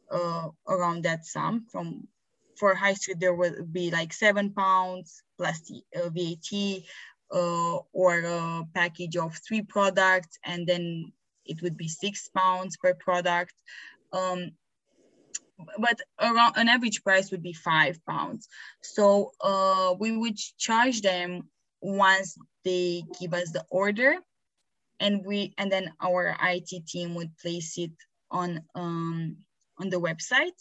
uh, 0.10 0.50
around 0.68 1.04
that 1.04 1.26
sum. 1.26 1.66
From 1.72 2.08
for 2.58 2.76
high 2.76 2.94
street, 2.94 3.20
there 3.20 3.34
would 3.34 3.74
be 3.74 3.92
like 3.92 4.14
seven 4.14 4.54
pounds 4.54 5.24
plus 5.38 5.62
the 5.62 5.84
uh, 5.96 6.10
VAT, 6.10 6.84
uh, 7.34 7.78
or 7.92 8.20
a 8.20 8.64
package 8.74 9.18
of 9.18 9.38
three 9.46 9.62
products, 9.62 10.38
and 10.46 10.66
then 10.68 11.12
it 11.46 11.62
would 11.62 11.76
be 11.76 11.88
six 11.88 12.30
pounds 12.30 12.78
per 12.78 12.94
product. 12.94 13.54
Um, 14.14 14.52
but 15.78 16.00
around 16.20 16.56
an 16.58 16.68
average 16.68 17.04
price 17.04 17.32
would 17.32 17.44
be 17.44 17.54
five 17.54 18.04
pounds. 18.06 18.48
So 18.82 19.32
uh, 19.42 19.96
we 20.00 20.16
would 20.16 20.38
charge 20.58 21.02
them 21.02 21.50
once 21.82 22.38
they 22.64 23.04
give 23.20 23.34
us 23.34 23.52
the 23.52 23.66
order 23.70 24.16
and 25.00 25.26
we 25.26 25.54
and 25.58 25.72
then 25.72 25.92
our 26.02 26.38
IT 26.42 26.88
team 26.88 27.16
would 27.16 27.36
place 27.38 27.78
it 27.78 27.92
on 28.30 28.62
um, 28.76 29.38
on 29.78 29.90
the 29.90 30.00
website. 30.00 30.58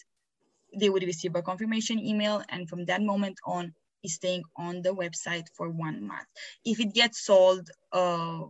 They 0.78 0.88
would 0.88 1.02
receive 1.02 1.34
a 1.34 1.42
confirmation 1.42 1.98
email 1.98 2.42
and 2.48 2.68
from 2.68 2.86
that 2.86 3.02
moment 3.02 3.38
on 3.44 3.74
is 4.02 4.14
staying 4.14 4.44
on 4.56 4.82
the 4.82 4.94
website 4.94 5.46
for 5.54 5.68
one 5.68 6.06
month. 6.06 6.26
If 6.64 6.80
it 6.80 6.94
gets 6.94 7.24
sold, 7.24 7.68
uh, 7.92 8.44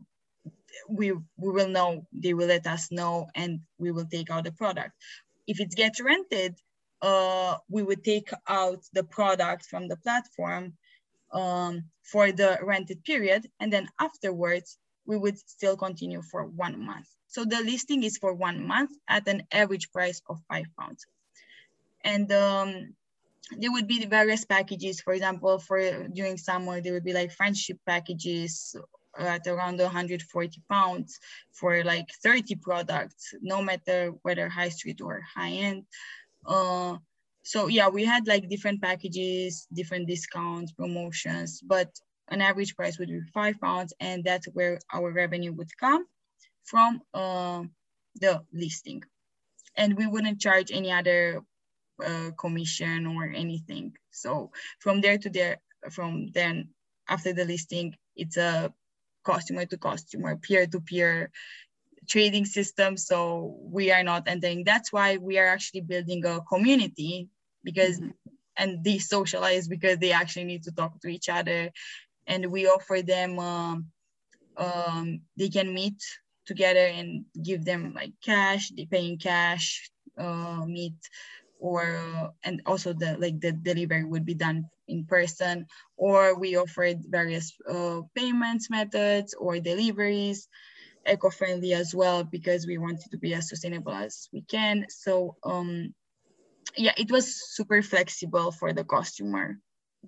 we, 0.89 1.13
we 1.13 1.21
will 1.37 1.69
know, 1.69 2.07
they 2.13 2.35
will 2.35 2.47
let 2.47 2.67
us 2.67 2.91
know 2.91 3.29
and 3.35 3.61
we 3.79 3.91
will 3.91 4.07
take 4.07 4.31
out 4.31 4.45
the 4.45 4.53
product. 4.53 4.93
If 5.51 5.59
it 5.59 5.73
gets 5.83 5.99
rented, 6.01 6.55
uh, 7.03 7.57
we 7.69 7.83
would 7.83 8.03
take 8.05 8.31
out 8.47 8.81
the 8.93 9.03
product 9.03 9.63
from 9.71 9.89
the 9.89 9.97
platform 9.97 10.75
um, 11.33 11.73
for 12.13 12.31
the 12.31 12.51
rented 12.63 13.03
period. 13.03 13.43
And 13.59 13.73
then 13.73 13.89
afterwards, 13.99 14.79
we 15.07 15.17
would 15.17 15.39
still 15.57 15.77
continue 15.77 16.23
for 16.31 16.43
one 16.47 16.77
month. 16.91 17.09
So 17.27 17.45
the 17.45 17.61
listing 17.73 18.05
is 18.05 18.17
for 18.17 18.33
one 18.33 18.65
month 18.65 18.93
at 19.09 19.27
an 19.27 19.43
average 19.51 19.91
price 19.91 20.23
of 20.29 20.39
five 20.49 20.67
pounds. 20.79 21.05
And 22.05 22.31
um, 22.31 22.95
there 23.59 23.73
would 23.73 23.89
be 23.89 24.07
various 24.07 24.45
packages. 24.45 25.01
For 25.01 25.15
example, 25.15 25.59
for 25.59 26.07
during 26.19 26.37
summer, 26.37 26.81
there 26.81 26.93
would 26.93 27.09
be 27.11 27.19
like 27.21 27.33
friendship 27.33 27.79
packages 27.87 28.77
at 29.19 29.47
around 29.47 29.79
140 29.79 30.63
pounds 30.71 31.19
for 31.53 31.83
like 31.85 32.09
30 32.23 32.57
products, 32.57 33.35
no 33.41 33.63
matter 33.63 34.13
whether 34.23 34.49
high 34.49 34.69
street 34.69 35.01
or 35.01 35.21
high 35.35 35.51
end. 35.51 35.85
Uh, 36.47 36.97
so 37.43 37.67
yeah, 37.67 37.89
we 37.89 38.05
had 38.05 38.27
like 38.27 38.49
different 38.49 38.83
packages, 38.83 39.67
different 39.73 40.07
discounts, 40.07 40.73
promotions, 40.73 41.61
but 41.61 41.91
an 42.29 42.41
average 42.41 42.77
price 42.77 42.99
would 42.99 43.09
be 43.09 43.21
five 43.35 43.61
pounds, 43.61 43.93
and 43.99 44.23
that's 44.23 44.47
where 44.47 44.79
our 44.93 45.11
revenue 45.11 45.53
would 45.53 45.77
come 45.77 46.07
from 46.65 47.01
uh, 47.13 47.63
the 48.21 48.43
listing. 48.53 49.03
And 49.77 49.97
we 49.97 50.07
wouldn't 50.07 50.41
charge 50.41 50.71
any 50.71 50.93
other 50.93 51.43
uh, 52.05 52.31
commission 52.39 53.07
or 53.07 53.31
anything. 53.31 53.95
So 54.11 54.53
from 54.79 55.01
there 55.01 55.19
to 55.19 55.31
there, 55.31 55.59
from 55.91 56.31
then 56.33 56.69
after 57.09 57.33
the 57.33 57.45
listing, 57.45 57.95
it's 58.15 58.37
a 58.37 58.73
customer 59.25 59.67
to 59.67 59.77
customer, 59.77 60.37
peer 60.37 60.67
to 60.67 60.81
peer 60.81 61.31
trading 62.09 62.45
system. 62.45 62.97
So 62.97 63.57
we 63.63 63.93
are 63.93 64.03
not 64.03 64.25
entering. 64.27 64.65
That's 64.65 64.93
why 64.93 65.17
we 65.17 65.39
are 65.39 65.47
actually 65.47 65.83
building 65.83 66.25
a 66.25 66.41
community 66.41 67.29
because 67.63 68.01
mm-hmm. 68.01 68.11
and 68.57 68.85
they 68.85 68.99
socialize 68.99 69.69
because 69.69 69.99
they 69.99 70.13
actually 70.13 70.45
need 70.45 70.65
to 70.65 70.73
talk 70.73 71.01
to 71.01 71.09
each 71.09 71.29
other. 71.29 71.71
And 72.27 72.47
we 72.47 72.67
offer 72.67 73.03
them 73.03 73.39
um, 73.39 73.87
um, 74.57 75.23
they 75.37 75.49
can 75.49 75.73
meet 75.73 76.01
together 76.47 76.87
and 76.87 77.25
give 77.43 77.65
them 77.65 77.93
like 77.95 78.13
cash, 78.23 78.71
they 78.71 78.87
pay 78.87 79.07
in 79.07 79.19
cash, 79.19 79.91
uh, 80.19 80.65
meet 80.67 80.97
or 81.61 82.33
and 82.43 82.63
also 82.67 82.93
the 82.93 83.17
like 83.19 83.41
the 83.41 83.53
delivery 83.53 84.05
would 84.05 84.25
be 84.25 84.35
done 84.35 84.65
in 84.89 85.05
person 85.05 85.67
or 85.97 86.39
we 86.39 86.57
offered 86.57 86.99
various 87.07 87.53
uh, 87.69 88.01
payments 88.15 88.71
methods 88.71 89.35
or 89.35 89.61
deliveries 89.61 90.49
eco-friendly 91.07 91.73
as 91.73 91.95
well 91.95 92.25
because 92.25 92.67
we 92.67 92.79
wanted 92.79 93.11
to 93.11 93.19
be 93.19 93.35
as 93.35 93.49
sustainable 93.49 93.93
as 93.93 94.29
we 94.33 94.43
can. 94.43 94.87
So 94.89 95.37
um, 95.45 95.95
yeah, 96.77 96.93
it 96.97 97.11
was 97.11 97.55
super 97.55 97.83
flexible 97.83 98.53
for 98.53 98.73
the 98.73 98.85
customer. 98.85 99.59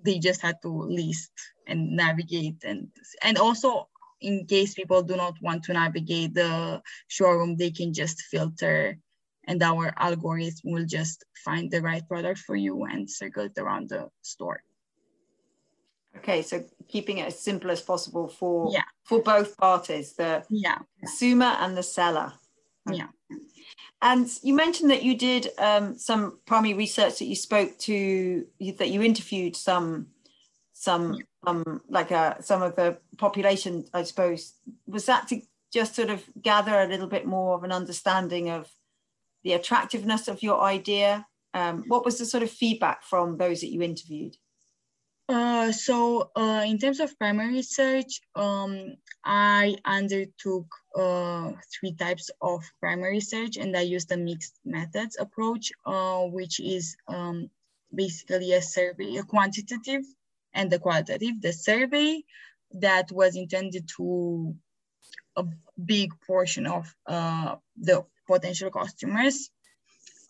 They 0.03 0.19
just 0.19 0.41
had 0.41 0.61
to 0.63 0.69
list 0.69 1.31
and 1.67 1.95
navigate 1.95 2.63
and 2.63 2.89
and 3.21 3.37
also 3.37 3.89
in 4.21 4.45
case 4.45 4.73
people 4.73 5.03
do 5.03 5.17
not 5.17 5.35
want 5.41 5.63
to 5.63 5.73
navigate 5.73 6.33
the 6.33 6.81
showroom, 7.07 7.57
they 7.57 7.71
can 7.71 7.93
just 7.93 8.21
filter 8.21 8.97
and 9.45 9.61
our 9.61 9.93
algorithm 9.97 10.71
will 10.71 10.85
just 10.85 11.25
find 11.43 11.69
the 11.69 11.81
right 11.81 12.07
product 12.07 12.39
for 12.39 12.55
you 12.55 12.83
and 12.85 13.09
circle 13.09 13.45
it 13.45 13.57
around 13.57 13.89
the 13.89 14.09
store. 14.21 14.61
Okay, 16.17 16.41
so 16.41 16.63
keeping 16.87 17.17
it 17.17 17.27
as 17.27 17.39
simple 17.39 17.71
as 17.71 17.81
possible 17.81 18.27
for 18.27 18.69
yeah. 18.71 18.83
for 19.03 19.21
both 19.21 19.57
parties, 19.57 20.13
the 20.13 20.43
yeah. 20.49 20.77
consumer 20.99 21.57
and 21.59 21.75
the 21.75 21.83
seller. 21.83 22.33
Yeah. 22.89 23.07
And 24.01 24.29
you 24.43 24.53
mentioned 24.53 24.91
that 24.91 25.03
you 25.03 25.17
did 25.17 25.47
um, 25.57 25.97
some 25.97 26.39
primary 26.45 26.73
research 26.73 27.19
that 27.19 27.25
you 27.25 27.35
spoke 27.35 27.77
to 27.79 28.45
that 28.77 28.89
you 28.89 29.01
interviewed 29.01 29.55
some 29.55 30.07
some 30.73 31.17
um 31.47 31.81
like 31.87 32.11
uh, 32.11 32.35
some 32.41 32.61
of 32.61 32.75
the 32.75 32.97
population, 33.17 33.85
I 33.93 34.03
suppose. 34.03 34.53
Was 34.85 35.05
that 35.05 35.27
to 35.29 35.41
just 35.73 35.95
sort 35.95 36.09
of 36.09 36.23
gather 36.41 36.79
a 36.79 36.87
little 36.87 37.07
bit 37.07 37.25
more 37.25 37.55
of 37.55 37.63
an 37.63 37.71
understanding 37.71 38.49
of 38.49 38.69
the 39.43 39.53
attractiveness 39.53 40.27
of 40.27 40.41
your 40.41 40.61
idea 40.61 41.25
um, 41.53 41.83
what 41.87 42.05
was 42.05 42.17
the 42.17 42.25
sort 42.25 42.43
of 42.43 42.49
feedback 42.49 43.03
from 43.03 43.37
those 43.37 43.61
that 43.61 43.71
you 43.71 43.81
interviewed? 43.81 44.35
Uh, 45.29 45.71
so 45.71 46.31
uh, 46.35 46.63
in 46.65 46.77
terms 46.77 46.99
of 46.99 47.17
primary 47.17 47.53
research, 47.53 48.19
um, 48.35 48.95
I 49.23 49.77
undertook 49.85 50.67
uh, 50.95 51.51
three 51.73 51.93
types 51.93 52.29
of 52.41 52.61
primary 52.81 53.13
research 53.13 53.57
and 53.57 53.75
I 53.77 53.81
used 53.81 54.11
a 54.11 54.17
mixed 54.17 54.59
methods 54.65 55.15
approach, 55.17 55.71
uh, 55.85 56.23
which 56.23 56.59
is 56.59 56.97
um, 57.07 57.49
basically 57.93 58.53
a 58.53 58.61
survey, 58.61 59.15
a 59.15 59.23
quantitative 59.23 60.03
and 60.53 60.69
the 60.69 60.79
qualitative. 60.79 61.41
The 61.41 61.53
survey 61.53 62.23
that 62.73 63.11
was 63.11 63.37
intended 63.37 63.87
to 63.97 64.55
a 65.37 65.45
big 65.85 66.11
portion 66.27 66.67
of 66.67 66.93
uh, 67.07 67.55
the 67.77 68.05
potential 68.27 68.71
customers 68.71 69.49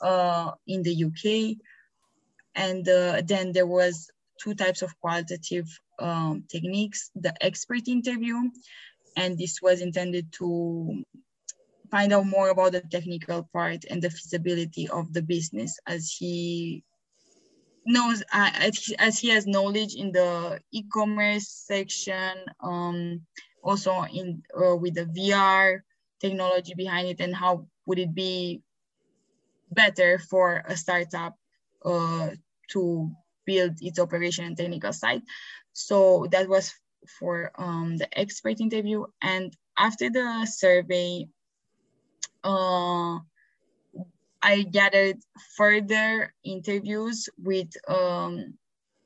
uh, 0.02 0.52
in 0.68 0.84
the 0.84 1.06
UK. 1.06 1.58
And 2.56 2.86
then 2.86 3.52
there 3.52 3.68
was 3.68 4.10
two 4.40 4.54
types 4.54 4.82
of 4.82 5.00
qualitative 5.00 5.68
um, 6.00 6.44
techniques, 6.50 7.12
the 7.16 7.34
expert 7.44 7.88
interview, 7.88 8.36
and 9.16 9.38
this 9.38 9.62
was 9.62 9.82
intended 9.82 10.32
to 10.34 11.04
find 11.92 12.12
out 12.12 12.26
more 12.26 12.50
about 12.50 12.72
the 12.72 12.82
technical 12.82 13.48
part 13.54 13.86
and 13.90 14.02
the 14.02 14.10
feasibility 14.10 14.90
of 14.90 15.14
the 15.14 15.22
business 15.22 15.78
as 15.86 16.12
he 16.12 16.84
knows, 17.86 18.24
uh, 18.34 18.50
as 18.98 19.20
he 19.20 19.30
has 19.30 19.46
knowledge 19.46 19.96
in 19.96 20.12
the 20.12 20.60
e-commerce 20.72 21.48
section, 21.48 22.34
um, 22.62 23.22
also 23.64 24.04
in 24.12 24.42
uh, 24.58 24.76
with 24.76 24.96
the 24.96 25.06
VR 25.06 25.82
technology 26.20 26.74
behind 26.74 27.08
it 27.10 27.20
and 27.20 27.36
how 27.36 27.68
would 27.86 28.00
it 28.00 28.14
be 28.14 28.62
better 29.72 30.20
for 30.20 30.64
a 30.68 30.78
startup 30.78 31.36
uh, 31.86 32.30
to 32.70 33.12
build 33.46 33.74
its 33.82 34.00
operation 34.00 34.46
and 34.46 34.58
technical 34.58 34.94
side. 34.94 35.22
So 35.74 36.28
that 36.32 36.48
was 36.48 36.74
for 37.20 37.52
um, 37.56 37.98
the 37.98 38.08
expert 38.18 38.62
interview. 38.62 39.06
And 39.22 39.56
after 39.78 40.10
the 40.10 40.46
survey, 40.46 41.28
uh, 42.44 43.20
I 44.42 44.64
gathered 44.70 45.18
further 45.56 46.34
interviews 46.44 47.30
with 47.38 47.72
um, 47.88 48.56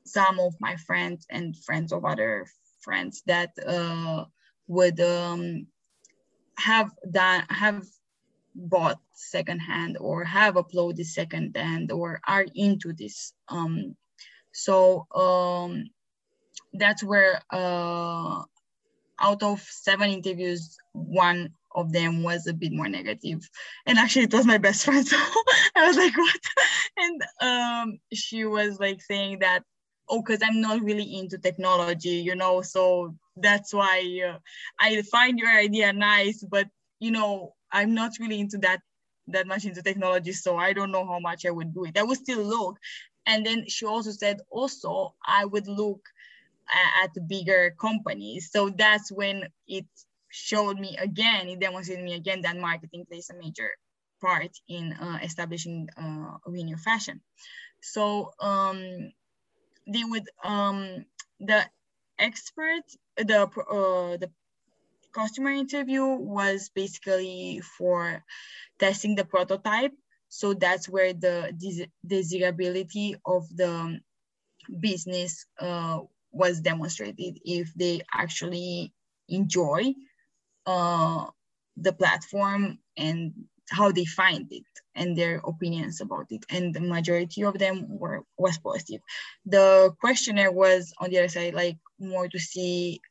some 0.05 0.39
of 0.39 0.55
my 0.59 0.75
friends 0.75 1.25
and 1.29 1.55
friends 1.55 1.91
of 1.91 2.05
other 2.05 2.47
friends 2.81 3.21
that 3.27 3.51
uh, 3.65 4.25
would 4.67 4.99
um, 4.99 5.67
have 6.57 6.91
done 7.09 7.43
have 7.49 7.85
bought 8.57 8.99
secondhand 9.13 9.97
or 9.99 10.23
have 10.23 10.55
uploaded 10.55 11.05
secondhand 11.05 11.91
or 11.91 12.19
are 12.27 12.45
into 12.55 12.91
this 12.93 13.33
um, 13.49 13.95
so 14.51 15.05
um, 15.13 15.89
that's 16.73 17.03
where 17.03 17.41
uh, 17.51 18.41
out 19.19 19.43
of 19.43 19.61
seven 19.61 20.09
interviews, 20.09 20.77
one 20.93 21.49
of 21.75 21.91
them 21.91 22.23
was 22.23 22.47
a 22.47 22.53
bit 22.53 22.71
more 22.71 22.87
negative. 22.87 23.47
And 23.85 23.97
actually 23.97 24.23
it 24.25 24.33
was 24.33 24.45
my 24.45 24.57
best 24.57 24.85
friend. 24.85 25.07
So 25.07 25.17
I 25.75 25.87
was 25.87 25.97
like, 25.97 26.17
what? 26.17 26.39
And 26.99 27.21
um, 27.41 27.99
she 28.11 28.45
was 28.45 28.79
like 28.79 29.01
saying 29.03 29.39
that, 29.39 29.61
oh, 30.09 30.23
because 30.23 30.41
I'm 30.41 30.61
not 30.61 30.81
really 30.81 31.17
into 31.17 31.37
technology, 31.37 32.17
you 32.17 32.35
know, 32.35 32.63
so 32.63 33.15
that's 33.35 33.71
why 33.71 34.21
uh, 34.27 34.39
I 34.79 35.03
find 35.03 35.37
your 35.37 35.51
idea 35.51 35.93
nice, 35.93 36.43
but 36.43 36.67
you 36.99 37.11
know, 37.11 37.53
I'm 37.71 37.93
not 37.93 38.13
really 38.19 38.39
into 38.39 38.57
that 38.59 38.81
that 39.29 39.45
much 39.47 39.65
into 39.65 39.81
technology, 39.81 40.31
so 40.31 40.55
I 40.57 40.71
don't 40.71 40.91
know 40.91 41.05
how 41.05 41.19
much 41.19 41.45
I 41.45 41.51
would 41.51 41.73
do 41.73 41.83
it. 41.83 41.97
I 41.97 42.03
would 42.03 42.17
still 42.17 42.41
look, 42.41 42.77
and 43.25 43.45
then 43.45 43.65
she 43.67 43.85
also 43.85 44.11
said, 44.11 44.39
also, 44.49 45.13
I 45.25 45.43
would 45.45 45.67
look 45.67 46.01
at, 47.03 47.27
bigger 47.27 47.75
companies. 47.79 48.49
So 48.51 48.69
that's 48.69 49.11
when 49.11 49.43
it 49.67 49.85
showed 50.29 50.79
me 50.79 50.97
again, 50.97 51.47
it 51.47 51.59
demonstrated 51.59 52.03
me 52.03 52.15
again 52.15 52.41
that 52.41 52.57
marketing 52.57 53.05
plays 53.05 53.29
a 53.29 53.37
major 53.37 53.71
part 54.21 54.51
in 54.67 54.93
uh, 54.93 55.19
establishing 55.23 55.89
uh, 55.97 56.37
Renew 56.45 56.77
Fashion. 56.77 57.21
So 57.81 58.31
um, 58.39 59.11
they 59.87 60.03
would, 60.03 60.27
um, 60.43 61.05
the 61.39 61.63
expert, 62.19 62.83
the, 63.17 63.43
uh, 63.43 64.17
the 64.17 64.29
customer 65.17 65.49
interview 65.49 66.05
was 66.05 66.69
basically 66.69 67.61
for 67.77 68.23
testing 68.79 69.15
the 69.15 69.25
prototype. 69.25 69.93
So 70.29 70.53
that's 70.53 70.87
where 70.87 71.13
the 71.13 71.37
desirability 72.05 73.15
of 73.25 73.43
the 73.55 73.99
business 74.79 75.45
uh, 75.59 75.99
was 76.31 76.61
demonstrated. 76.61 77.39
If 77.43 77.73
they 77.73 78.01
actually 78.13 78.93
enjoy 79.27 79.95
uh, 80.65 81.25
the 81.77 81.93
platform 81.93 82.79
and 82.95 83.33
how 83.69 83.91
they 83.91 84.05
find 84.05 84.47
it 84.51 84.63
and 84.95 85.15
their 85.15 85.41
opinions 85.43 85.99
about 86.01 86.27
it. 86.29 86.45
And 86.49 86.73
the 86.73 86.79
majority 86.79 87.43
of 87.43 87.57
them 87.57 87.85
were 87.89 88.23
was 88.37 88.57
positive. 88.57 89.01
The 89.45 89.93
questionnaire 89.99 90.51
was 90.51 90.93
on 90.99 91.09
the 91.09 91.17
other 91.19 91.27
side 91.27 91.53
like 91.53 91.77
more 91.99 92.27
to 92.27 92.39
see 92.39 93.01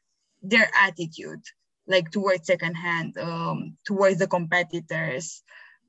their 0.42 0.71
attitude 0.81 1.42
like 1.87 2.11
towards 2.11 2.46
secondhand 2.46 3.16
um, 3.18 3.77
towards 3.85 4.18
the 4.18 4.27
competitors 4.27 5.42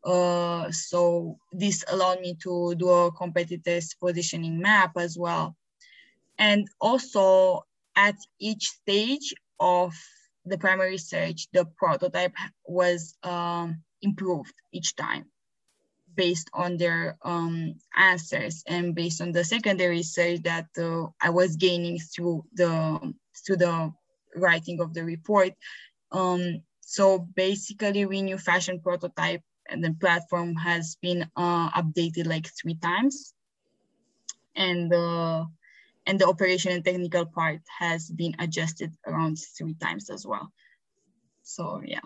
uh, 0.07 0.71
so 0.71 1.38
this 1.51 1.83
allowed 1.89 2.21
me 2.21 2.36
to 2.41 2.75
do 2.75 2.89
a 2.89 3.12
competitors 3.12 3.93
positioning 3.99 4.60
map 4.60 4.91
as 4.97 5.17
well. 5.17 5.55
And 6.39 6.67
also 6.79 7.65
at 7.95 8.15
each 8.39 8.69
stage 8.69 9.33
of 9.60 9.93
the 10.45 10.57
primary 10.57 10.91
research, 10.91 11.47
the 11.51 11.65
prototype 11.65 12.33
was 12.65 13.17
um, 13.23 13.83
improved 14.01 14.53
each 14.71 14.95
time 14.95 15.25
based 16.15 16.49
on 16.53 16.77
their 16.77 17.17
um, 17.23 17.75
answers 17.95 18.63
and 18.65 18.95
based 18.95 19.21
on 19.21 19.33
the 19.33 19.43
secondary 19.43 19.97
research 19.97 20.41
that 20.43 20.67
uh, 20.79 21.07
I 21.21 21.31
was 21.31 21.57
gaining 21.57 21.99
through 21.99 22.45
the 22.53 23.13
through 23.45 23.57
the 23.57 23.93
writing 24.36 24.79
of 24.79 24.93
the 24.93 25.03
report. 25.03 25.53
Um, 26.11 26.61
so 26.81 27.19
basically, 27.19 28.05
Renew 28.05 28.37
Fashion 28.37 28.79
prototype 28.79 29.41
and 29.69 29.83
the 29.83 29.95
platform 29.99 30.55
has 30.55 30.97
been 31.01 31.29
uh, 31.35 31.69
updated 31.71 32.27
like 32.27 32.47
three 32.47 32.75
times. 32.75 33.33
And 34.55 34.91
the 34.91 35.45
and 36.07 36.19
the 36.19 36.27
operation 36.27 36.71
and 36.71 36.83
technical 36.83 37.25
part 37.25 37.59
has 37.79 38.09
been 38.09 38.35
adjusted 38.39 38.93
around 39.05 39.37
three 39.37 39.73
times 39.75 40.09
as 40.09 40.25
well. 40.25 40.51
So 41.43 41.81
yeah. 41.85 42.01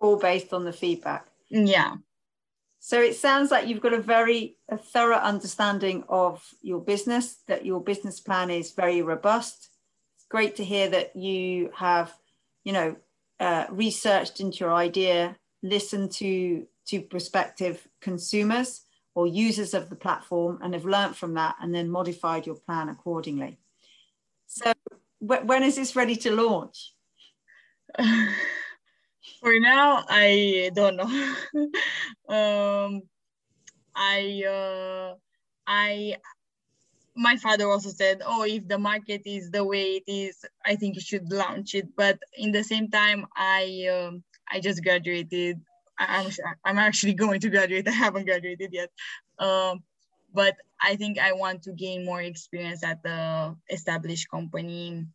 All 0.00 0.16
based 0.16 0.52
on 0.52 0.64
the 0.64 0.72
feedback. 0.72 1.26
Yeah. 1.50 1.96
So 2.80 3.00
it 3.00 3.16
sounds 3.16 3.50
like 3.50 3.68
you've 3.68 3.80
got 3.80 3.92
a 3.92 4.00
very 4.00 4.56
a 4.68 4.76
thorough 4.76 5.16
understanding 5.16 6.04
of 6.08 6.42
your 6.62 6.80
business 6.80 7.36
that 7.46 7.64
your 7.64 7.80
business 7.80 8.20
plan 8.20 8.50
is 8.50 8.72
very 8.72 9.02
robust. 9.02 9.68
It's 10.16 10.26
great 10.28 10.56
to 10.56 10.64
hear 10.64 10.88
that 10.90 11.14
you 11.14 11.70
have 11.74 12.12
you 12.64 12.72
know 12.72 12.96
uh, 13.44 13.66
researched 13.70 14.40
into 14.40 14.58
your 14.58 14.72
idea 14.72 15.36
listened 15.62 16.10
to 16.10 16.66
to 16.86 17.00
prospective 17.00 17.86
consumers 18.00 18.82
or 19.14 19.26
users 19.26 19.74
of 19.74 19.88
the 19.90 19.96
platform 19.96 20.58
and 20.62 20.74
have 20.74 20.84
learned 20.84 21.16
from 21.16 21.34
that 21.34 21.54
and 21.60 21.74
then 21.74 21.88
modified 21.90 22.46
your 22.46 22.56
plan 22.56 22.88
accordingly. 22.88 23.58
So 24.46 24.72
when 25.20 25.62
is 25.62 25.76
this 25.76 25.96
ready 25.96 26.16
to 26.16 26.30
launch? 26.30 26.94
For 29.40 29.58
now, 29.58 30.04
I 30.08 30.70
don't 30.74 30.96
know. 30.96 31.08
um, 32.28 33.02
I, 33.94 34.42
uh, 34.46 35.14
I, 35.66 36.16
my 37.16 37.36
father 37.36 37.68
also 37.70 37.90
said, 37.90 38.22
"Oh, 38.24 38.44
if 38.44 38.66
the 38.68 38.78
market 38.78 39.22
is 39.26 39.50
the 39.50 39.64
way 39.64 39.96
it 39.96 40.04
is, 40.06 40.44
I 40.64 40.76
think 40.76 40.96
you 40.96 41.00
should 41.00 41.30
launch 41.32 41.74
it." 41.74 41.94
But 41.96 42.18
in 42.36 42.52
the 42.52 42.64
same 42.64 42.90
time, 42.90 43.26
I, 43.36 43.88
um, 43.92 44.24
I 44.50 44.60
just 44.60 44.82
graduated 44.82 45.60
I'm 45.98 46.30
I'm 46.64 46.78
actually 46.78 47.14
going 47.24 47.40
to 47.40 47.50
graduate. 47.50 47.88
I 47.88 47.92
haven't 47.92 48.26
graduated 48.26 48.72
yet, 48.72 48.90
um, 49.38 49.82
but 50.32 50.56
I 50.80 50.96
think 50.96 51.18
I 51.18 51.32
want 51.32 51.62
to 51.64 51.72
gain 51.72 52.04
more 52.04 52.22
experience 52.22 52.82
at 52.82 53.02
the 53.02 53.56
established 53.70 54.30
company, 54.30 55.06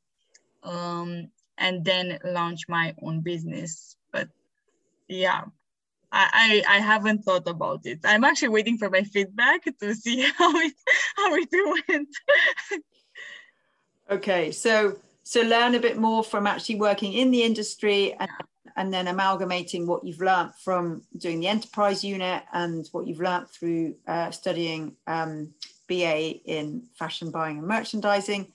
um, 0.63 1.29
and 1.57 1.83
then 1.83 2.19
launch 2.23 2.67
my 2.67 2.95
own 3.01 3.21
business. 3.21 3.95
But 4.11 4.29
yeah, 5.07 5.45
I, 6.11 6.63
I, 6.67 6.79
haven't 6.79 7.23
thought 7.23 7.47
about 7.47 7.85
it. 7.85 7.99
I'm 8.03 8.23
actually 8.23 8.49
waiting 8.49 8.77
for 8.77 8.89
my 8.89 9.03
feedback 9.03 9.63
to 9.79 9.93
see 9.93 10.21
how 10.37 10.51
it 10.55 10.73
how 11.15 11.35
it 11.35 11.83
went. 11.87 12.09
okay, 14.09 14.51
so 14.51 14.97
so 15.23 15.41
learn 15.41 15.75
a 15.75 15.79
bit 15.79 15.97
more 15.97 16.23
from 16.23 16.47
actually 16.47 16.75
working 16.75 17.13
in 17.13 17.29
the 17.29 17.43
industry 17.43 18.13
and 18.19 18.29
and 18.75 18.93
then 18.93 19.07
amalgamating 19.07 19.85
what 19.85 20.05
you've 20.05 20.21
learned 20.21 20.51
from 20.55 21.01
doing 21.17 21.41
the 21.41 21.47
enterprise 21.47 22.01
unit 22.01 22.43
and 22.53 22.87
what 22.93 23.05
you've 23.05 23.19
learned 23.19 23.49
through 23.49 23.93
uh, 24.07 24.31
studying 24.31 24.95
um, 25.05 25.53
BA 25.89 26.39
in 26.45 26.83
fashion 26.97 27.29
buying 27.29 27.57
and 27.57 27.67
merchandising. 27.67 28.53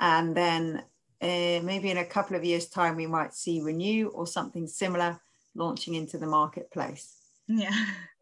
And 0.00 0.36
then 0.36 0.82
uh, 1.20 1.60
maybe 1.62 1.90
in 1.90 1.98
a 1.98 2.04
couple 2.04 2.34
of 2.34 2.44
years' 2.44 2.66
time, 2.66 2.96
we 2.96 3.06
might 3.06 3.34
see 3.34 3.60
Renew 3.60 4.08
or 4.08 4.26
something 4.26 4.66
similar 4.66 5.20
launching 5.54 5.94
into 5.94 6.18
the 6.18 6.26
marketplace. 6.26 7.16
Yeah. 7.46 7.74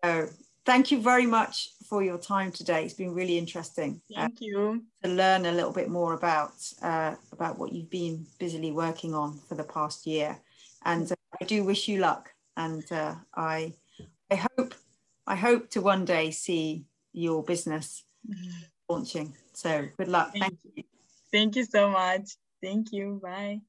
So 0.04 0.28
thank 0.64 0.90
you 0.90 1.00
very 1.00 1.26
much 1.26 1.70
for 1.88 2.02
your 2.02 2.18
time 2.18 2.52
today. 2.52 2.84
It's 2.84 2.94
been 2.94 3.14
really 3.14 3.38
interesting. 3.38 4.00
Uh, 4.16 4.22
thank 4.22 4.34
uh, 4.34 4.44
you. 4.44 4.84
To 5.02 5.10
learn 5.10 5.46
a 5.46 5.52
little 5.52 5.72
bit 5.72 5.88
more 5.88 6.14
about 6.14 6.52
uh, 6.82 7.14
about 7.32 7.58
what 7.58 7.72
you've 7.72 7.90
been 7.90 8.26
busily 8.38 8.72
working 8.72 9.14
on 9.14 9.38
for 9.48 9.54
the 9.54 9.64
past 9.64 10.06
year, 10.06 10.38
and 10.84 11.10
uh, 11.10 11.14
I 11.40 11.44
do 11.44 11.64
wish 11.64 11.88
you 11.88 11.98
luck. 11.98 12.30
And 12.56 12.84
uh, 12.92 13.14
I 13.34 13.74
I 14.30 14.36
hope 14.36 14.74
I 15.26 15.36
hope 15.36 15.70
to 15.70 15.80
one 15.80 16.04
day 16.04 16.30
see 16.30 16.84
your 17.12 17.42
business 17.42 18.04
mm-hmm. 18.28 18.50
launching. 18.88 19.34
So 19.52 19.86
good 19.98 20.08
luck. 20.08 20.32
Thank, 20.32 20.44
Thank 20.44 20.58
you. 20.64 20.70
you. 20.76 20.84
Thank 21.32 21.56
you 21.56 21.64
so 21.64 21.90
much. 21.90 22.36
Thank 22.62 22.92
you. 22.92 23.20
Bye. 23.22 23.60